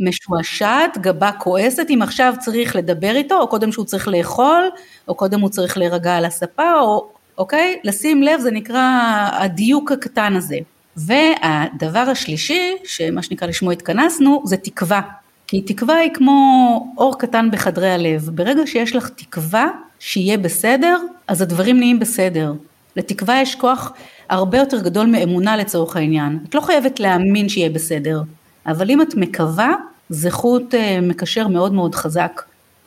[0.00, 4.70] משועשעת, גבה כועסת, אם עכשיו צריך לדבר איתו, או קודם שהוא צריך לאכול,
[5.08, 7.80] או קודם הוא צריך להירגע על הספה, או אוקיי?
[7.84, 8.88] לשים לב זה נקרא
[9.32, 10.56] הדיוק הקטן הזה.
[10.96, 15.00] והדבר השלישי, שמה שנקרא לשמו התכנסנו, זה תקווה.
[15.46, 18.30] כי תקווה היא כמו אור קטן בחדרי הלב.
[18.34, 19.66] ברגע שיש לך תקווה
[20.00, 20.96] שיהיה בסדר,
[21.28, 22.52] אז הדברים נהיים בסדר.
[22.96, 23.92] לתקווה יש כוח
[24.28, 26.38] הרבה יותר גדול מאמונה לצורך העניין.
[26.48, 28.22] את לא חייבת להאמין שיהיה בסדר,
[28.66, 29.74] אבל אם את מקווה,
[30.08, 32.42] זה חוט אה, מקשר מאוד מאוד חזק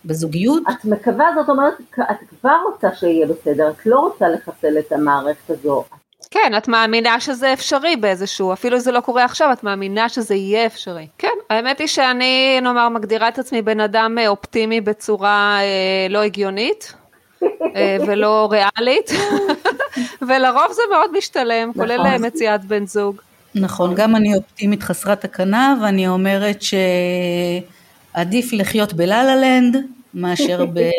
[0.05, 0.63] בזוגיות.
[0.69, 1.73] את מקווה, זאת אומרת,
[2.11, 5.83] את כבר רוצה שיהיה בסדר, את לא רוצה לחסל את המערכת הזו.
[6.31, 10.65] כן, את מאמינה שזה אפשרי באיזשהו, אפילו זה לא קורה עכשיו, את מאמינה שזה יהיה
[10.65, 11.07] אפשרי.
[11.17, 16.21] כן, האמת היא שאני, נאמר, מגדירה את עצמי בן אדם אה, אופטימי בצורה אה, לא
[16.21, 16.93] הגיונית.
[17.75, 19.11] אה, ולא ריאלית,
[20.27, 21.81] ולרוב זה מאוד משתלם, נכון.
[21.81, 23.21] כולל אה, מציאת בן זוג.
[23.55, 26.59] נכון, גם אני אופטימית חסרת תקנה, ואני אומרת
[28.13, 29.77] שעדיף לחיות בלה לנד
[30.13, 30.79] מאשר ב...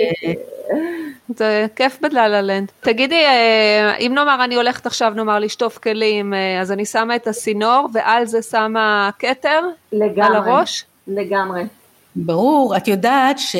[1.38, 2.70] זה כיף בלה לנד.
[2.80, 7.88] תגידי, אה, אם נאמר אני הולכת עכשיו נאמר לשטוף כלים, אז אני שמה את הסינור
[7.92, 9.60] ועל זה שמה כתר?
[9.92, 10.26] לגמרי.
[10.26, 10.84] על הראש?
[11.08, 11.62] לגמרי.
[12.16, 13.56] ברור, את יודעת ש...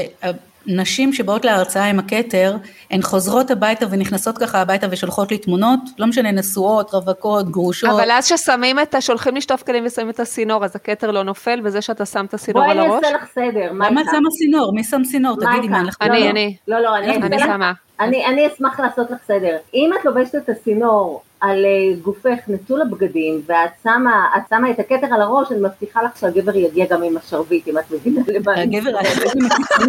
[0.66, 2.56] נשים שבאות להרצאה עם הכתר,
[2.90, 7.90] הן חוזרות הביתה ונכנסות ככה הביתה ושולחות לי תמונות, לא משנה, נשואות, רווקות, גרושות.
[7.90, 9.00] אבל אז ששמים את, ה...
[9.00, 12.62] שולחים לשטוף כלים ושמים את הסינור, אז הכתר לא נופל בזה שאתה שם את הסינור
[12.62, 12.88] על הראש?
[12.88, 14.74] בואי אני אעשה לך סדר, מה למה את שמה סינור?
[14.74, 15.36] מי שם סינור?
[15.36, 15.96] תגידי, מה, לך...
[16.00, 16.56] אני, אני.
[16.68, 17.72] לא, לא, אני, אני שמה.
[18.01, 19.57] אני, אני אשמח לעשות לך סדר.
[19.74, 25.14] אם את לובשת את הסינור על אה, גופך נטול הבגדים, ואת שמה, שמה את הכתר
[25.14, 28.61] על הראש, אני מבטיחה לך שהגבר יגיע גם עם השרביט, אם את מבינה למה.
[28.61, 29.38] הגבר, השכן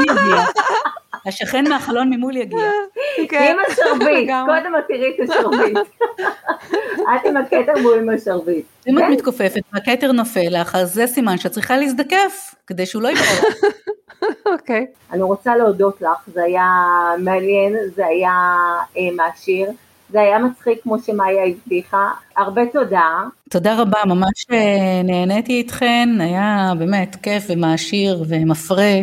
[0.02, 0.44] יגיע.
[1.26, 2.72] השכן מהחלון ממול יגיע.
[3.30, 3.52] כן.
[3.52, 5.78] עם השרביט, קודם את תראי את השרביט.
[7.02, 8.66] את עם הכתר והוא עם השרביט.
[8.88, 9.12] אם את כן?
[9.12, 13.52] מתכופפת והכתר נופל לך, אז זה סימן שאת צריכה להזדקף, כדי שהוא לא יפעל.
[14.54, 14.86] אוקיי.
[15.12, 16.72] אני רוצה להודות לך, זה היה
[17.20, 18.32] מעניין, זה היה
[18.98, 19.72] אה, מעשיר.
[20.10, 23.24] זה היה מצחיק כמו שמאיה הבטיחה, הרבה תודה.
[23.50, 28.94] תודה רבה, ממש אה, נהניתי איתכן, היה באמת כיף ומעשיר ומפרה,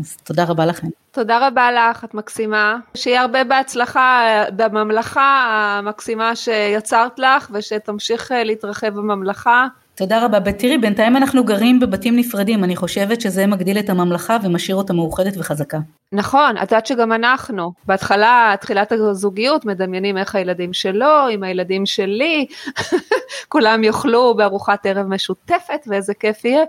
[0.00, 0.86] אז תודה רבה לכם.
[1.10, 2.76] תודה רבה לך, את מקסימה.
[2.94, 5.46] שיהיה הרבה בהצלחה אה, בממלכה
[5.78, 9.66] המקסימה שיצרת לך ושתמשיך אה, להתרחב בממלכה.
[9.94, 10.52] תודה רבה.
[10.52, 15.36] תראי, בינתיים אנחנו גרים בבתים נפרדים, אני חושבת שזה מגדיל את הממלכה ומשאיר אותה מאוחדת
[15.38, 15.78] וחזקה.
[16.12, 22.46] נכון, את יודעת שגם אנחנו, בהתחלה, תחילת הזוגיות, מדמיינים איך הילדים שלו, עם הילדים שלי,
[23.52, 26.64] כולם יאכלו בארוחת ערב משותפת ואיזה כיף יהיה.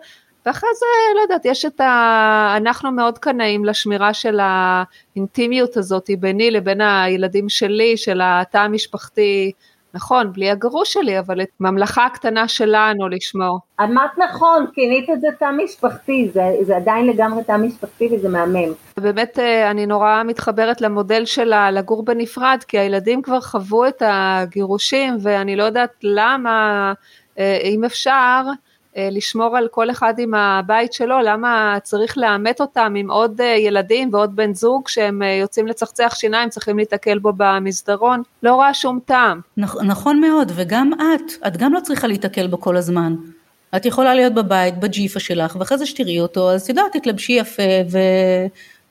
[0.46, 0.86] ואחרי זה,
[1.16, 2.54] לא יודעת, יש את ה...
[2.58, 9.52] אנחנו מאוד קנאים לשמירה של האינטימיות הזאת ביני לבין הילדים שלי, של התא המשפחתי.
[9.94, 13.60] נכון, בלי הגרוש שלי, אבל את ממלכה הקטנה שלנו לשמור.
[13.82, 18.74] אמרת נכון, כינית את זה תא משפחתי, זה, זה עדיין לגמרי תא משפחתי וזה מהמם.
[18.98, 25.18] באמת אה, אני נורא מתחברת למודל של לגור בנפרד, כי הילדים כבר חוו את הגירושים,
[25.22, 26.94] ואני לא יודעת למה,
[27.40, 28.42] אה, אם אפשר,
[29.12, 34.10] לשמור על כל אחד עם הבית שלו, למה צריך לאמת אותם עם עוד אה, ילדים
[34.14, 39.00] ועוד בן זוג שהם אה, יוצאים לצחצח שיניים, צריכים להתקל בו במסדרון, לא רואה שום
[39.06, 39.42] טעם.
[39.60, 43.16] נכ- נכון מאוד, וגם את, את גם לא צריכה להתקל בו כל הזמן.
[43.76, 47.98] את יכולה להיות בבית, בג'יפה שלך, ואחרי זה שתראי אותו, אז יודעת, תתלבשי יפה ו...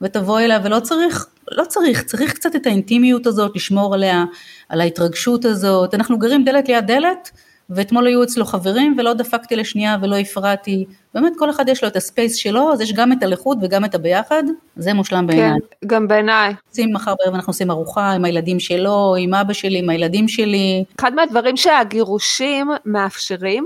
[0.01, 4.25] ותבואי אליו, ולא צריך, לא צריך, צריך קצת את האינטימיות הזאת, לשמור עליה,
[4.69, 5.95] על ההתרגשות הזאת.
[5.95, 7.31] אנחנו גרים דלת ליד דלת,
[7.71, 11.97] ואתמול היו אצלו חברים ולא דפקתי לשנייה ולא הפרעתי, באמת כל אחד יש לו את
[11.97, 14.43] הספייס שלו, אז יש גם את הלכות וגם את הביחד,
[14.77, 15.51] זה מושלם בעיניי.
[15.51, 16.55] כן, גם בעיניי.
[16.69, 20.85] עושים מחר בערב אנחנו עושים ארוחה עם הילדים שלו, עם אבא שלי, עם הילדים שלי.
[20.99, 23.65] אחד מהדברים שהגירושים מאפשרים,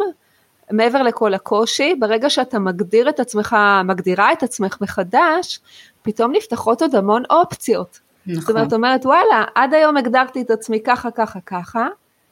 [0.70, 5.60] מעבר לכל הקושי, ברגע שאתה מגדיר את עצמך, מגדירה את עצמך מחדש,
[6.02, 8.00] פתאום נפתחות עוד המון אופציות.
[8.26, 8.40] נכון.
[8.40, 11.86] זאת אומרת, אומרת, וואלה, עד היום הגדרתי את עצמי ככה, ככה, ככה,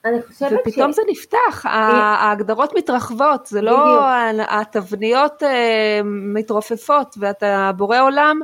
[0.05, 0.97] אני חושבת ופתאום ש...
[0.97, 4.01] זה נפתח, ההגדרות מתרחבות, זה לא
[4.49, 8.41] התבניות אה, מתרופפות ואתה בורא עולם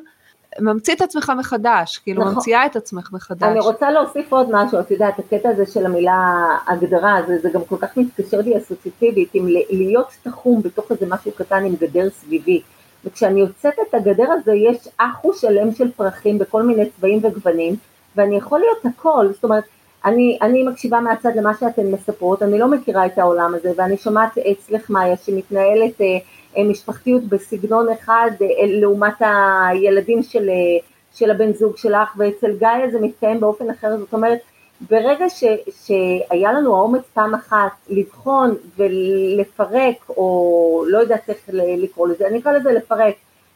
[0.61, 2.35] ממציא את עצמך מחדש, כאילו נכון.
[2.35, 3.43] ממציאה את עצמך מחדש.
[3.43, 7.65] אני רוצה להוסיף עוד משהו, את יודעת, הקטע הזה של המילה הגדרה, זה, זה גם
[7.65, 12.63] כל כך מתקשר לי אסוציאטיבית, עם להיות תחום בתוך איזה משהו קטן עם גדר סביבי.
[13.05, 17.77] וכשאני יוצאת את הגדר הזה יש אחו שלם של פרחים בכל מיני צבעים וגוונים,
[18.17, 19.65] ואני יכול להיות הכל, זאת אומרת,
[20.07, 24.39] אני, אני מקשיבה מהצד למה שאתן מספרות, אני לא מכירה את העולם הזה ואני שומעת
[24.39, 26.07] אצלך מאיה שמתנהלת אה,
[26.57, 30.55] אה, משפחתיות בסגנון אחד אה, לעומת הילדים של, אה,
[31.15, 34.39] של הבן זוג שלך ואצל גיא זה מתקיים באופן אחר, זאת אומרת
[34.91, 35.45] ברגע ש,
[35.87, 42.53] שהיה לנו האומץ פעם אחת לבחון ולפרק או לא יודעת איך לקרוא לזה, אני אקרא
[42.53, 43.15] לזה לפרק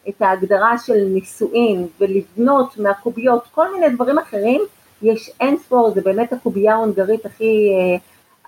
[0.08, 4.60] את ההגדרה של נישואין ולבנות מהקוביות כל מיני דברים אחרים
[5.02, 7.98] יש אין ספור, זה באמת הקובייה ההונגרית הכי, אה,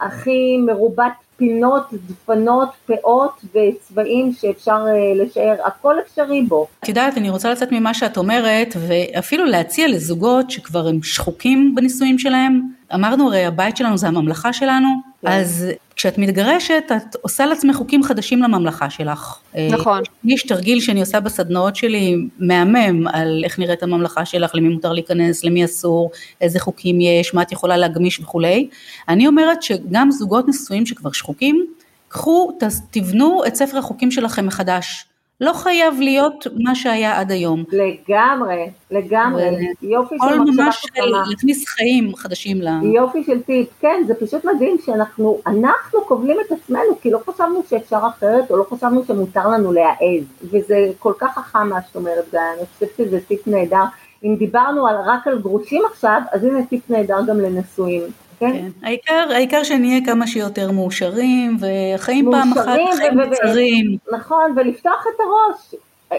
[0.06, 6.66] הכי מרובת פינות, דפנות, פאות וצבעים שאפשר אה, לשער, הכל אפשרי בו.
[6.82, 12.18] את יודעת, אני רוצה לצאת ממה שאת אומרת, ואפילו להציע לזוגות שכבר הם שחוקים בנישואים
[12.18, 12.62] שלהם.
[12.94, 15.11] אמרנו הרי הבית שלנו זה הממלכה שלנו.
[15.24, 15.66] אז
[15.96, 19.38] כשאת מתגרשת את עושה לעצמך חוקים חדשים לממלכה שלך.
[19.70, 20.02] נכון.
[20.24, 25.44] יש תרגיל שאני עושה בסדנאות שלי מהמם על איך נראית הממלכה שלך, למי מותר להיכנס,
[25.44, 26.10] למי אסור,
[26.40, 28.68] איזה חוקים יש, מה את יכולה להגמיש וכולי.
[29.08, 31.66] אני אומרת שגם זוגות נשואים שכבר שחוקים,
[32.08, 32.58] קחו,
[32.90, 35.04] תבנו את ספר החוקים שלכם מחדש.
[35.42, 37.64] לא חייב להיות מה שהיה עד היום.
[37.72, 39.44] לגמרי, לגמרי,
[39.82, 40.86] יופי של מחשבה ממש
[41.30, 42.68] להכניס חיים חדשים ל...
[42.94, 47.62] יופי של טיפ, כן, זה פשוט מדהים שאנחנו, אנחנו כובלים את עצמנו, כי לא חשבנו
[47.70, 52.24] שאפשר אחרת, או לא חשבנו שמותר לנו להעז, וזה כל כך חכם מה שאת אומרת,
[52.30, 53.84] גיא, אני חושבת שזה טיפ נהדר.
[54.24, 58.02] אם דיברנו על, רק על גרושים עכשיו, אז הנה טיפ נהדר גם לנשואים.
[58.42, 58.52] כן?
[58.52, 58.86] כן.
[58.86, 63.96] העיקר, העיקר שנהיה כמה שיותר מאושרים, וחיים פעם אחת חיים קצרים.
[64.12, 65.74] נכון, ולפתוח את הראש.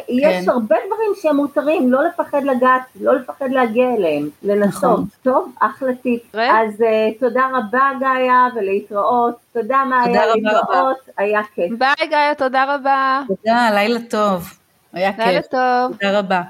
[0.09, 0.51] יש כן.
[0.51, 4.83] הרבה דברים שהם מותרים, לא לפחד לגעת, לא לפחד להגיע אליהם, לנסות.
[4.83, 5.05] נכון.
[5.23, 6.21] טוב, אחלה טיפ.
[6.35, 9.35] אז uh, תודה רבה גאיה, ולהתראות.
[9.53, 11.71] תודה מה היה להתראות, היה כיף.
[11.77, 13.21] ביי גאיה, תודה רבה.
[13.27, 14.53] תודה, לילה טוב.
[14.93, 15.53] היה לילה כיף.
[15.53, 15.97] לילה טוב.
[15.97, 16.41] תודה רבה.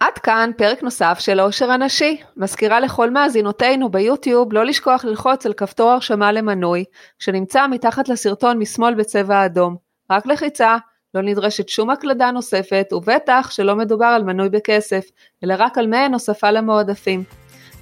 [0.00, 2.16] עד כאן פרק נוסף של עושר הנשי.
[2.36, 6.84] מזכירה לכל מאזינותינו ביוטיוב לא לשכוח ללחוץ על כפתור הרשמה למנוי,
[7.18, 9.76] שנמצא מתחת לסרטון משמאל בצבע אדום.
[10.10, 10.76] רק לחיצה,
[11.14, 15.04] לא נדרשת שום הקלדה נוספת, ובטח שלא מדובר על מנוי בכסף,
[15.44, 17.24] אלא רק על מעין הוספה למועדפים.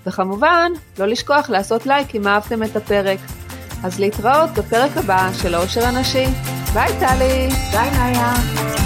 [0.06, 3.18] וכמובן, לא לשכוח לעשות לייק אם אהבתם את הפרק.
[3.84, 6.26] אז להתראות בפרק הבא של העושר הנשי.
[6.74, 7.48] ביי טלי.
[7.72, 8.83] ביי נאיה.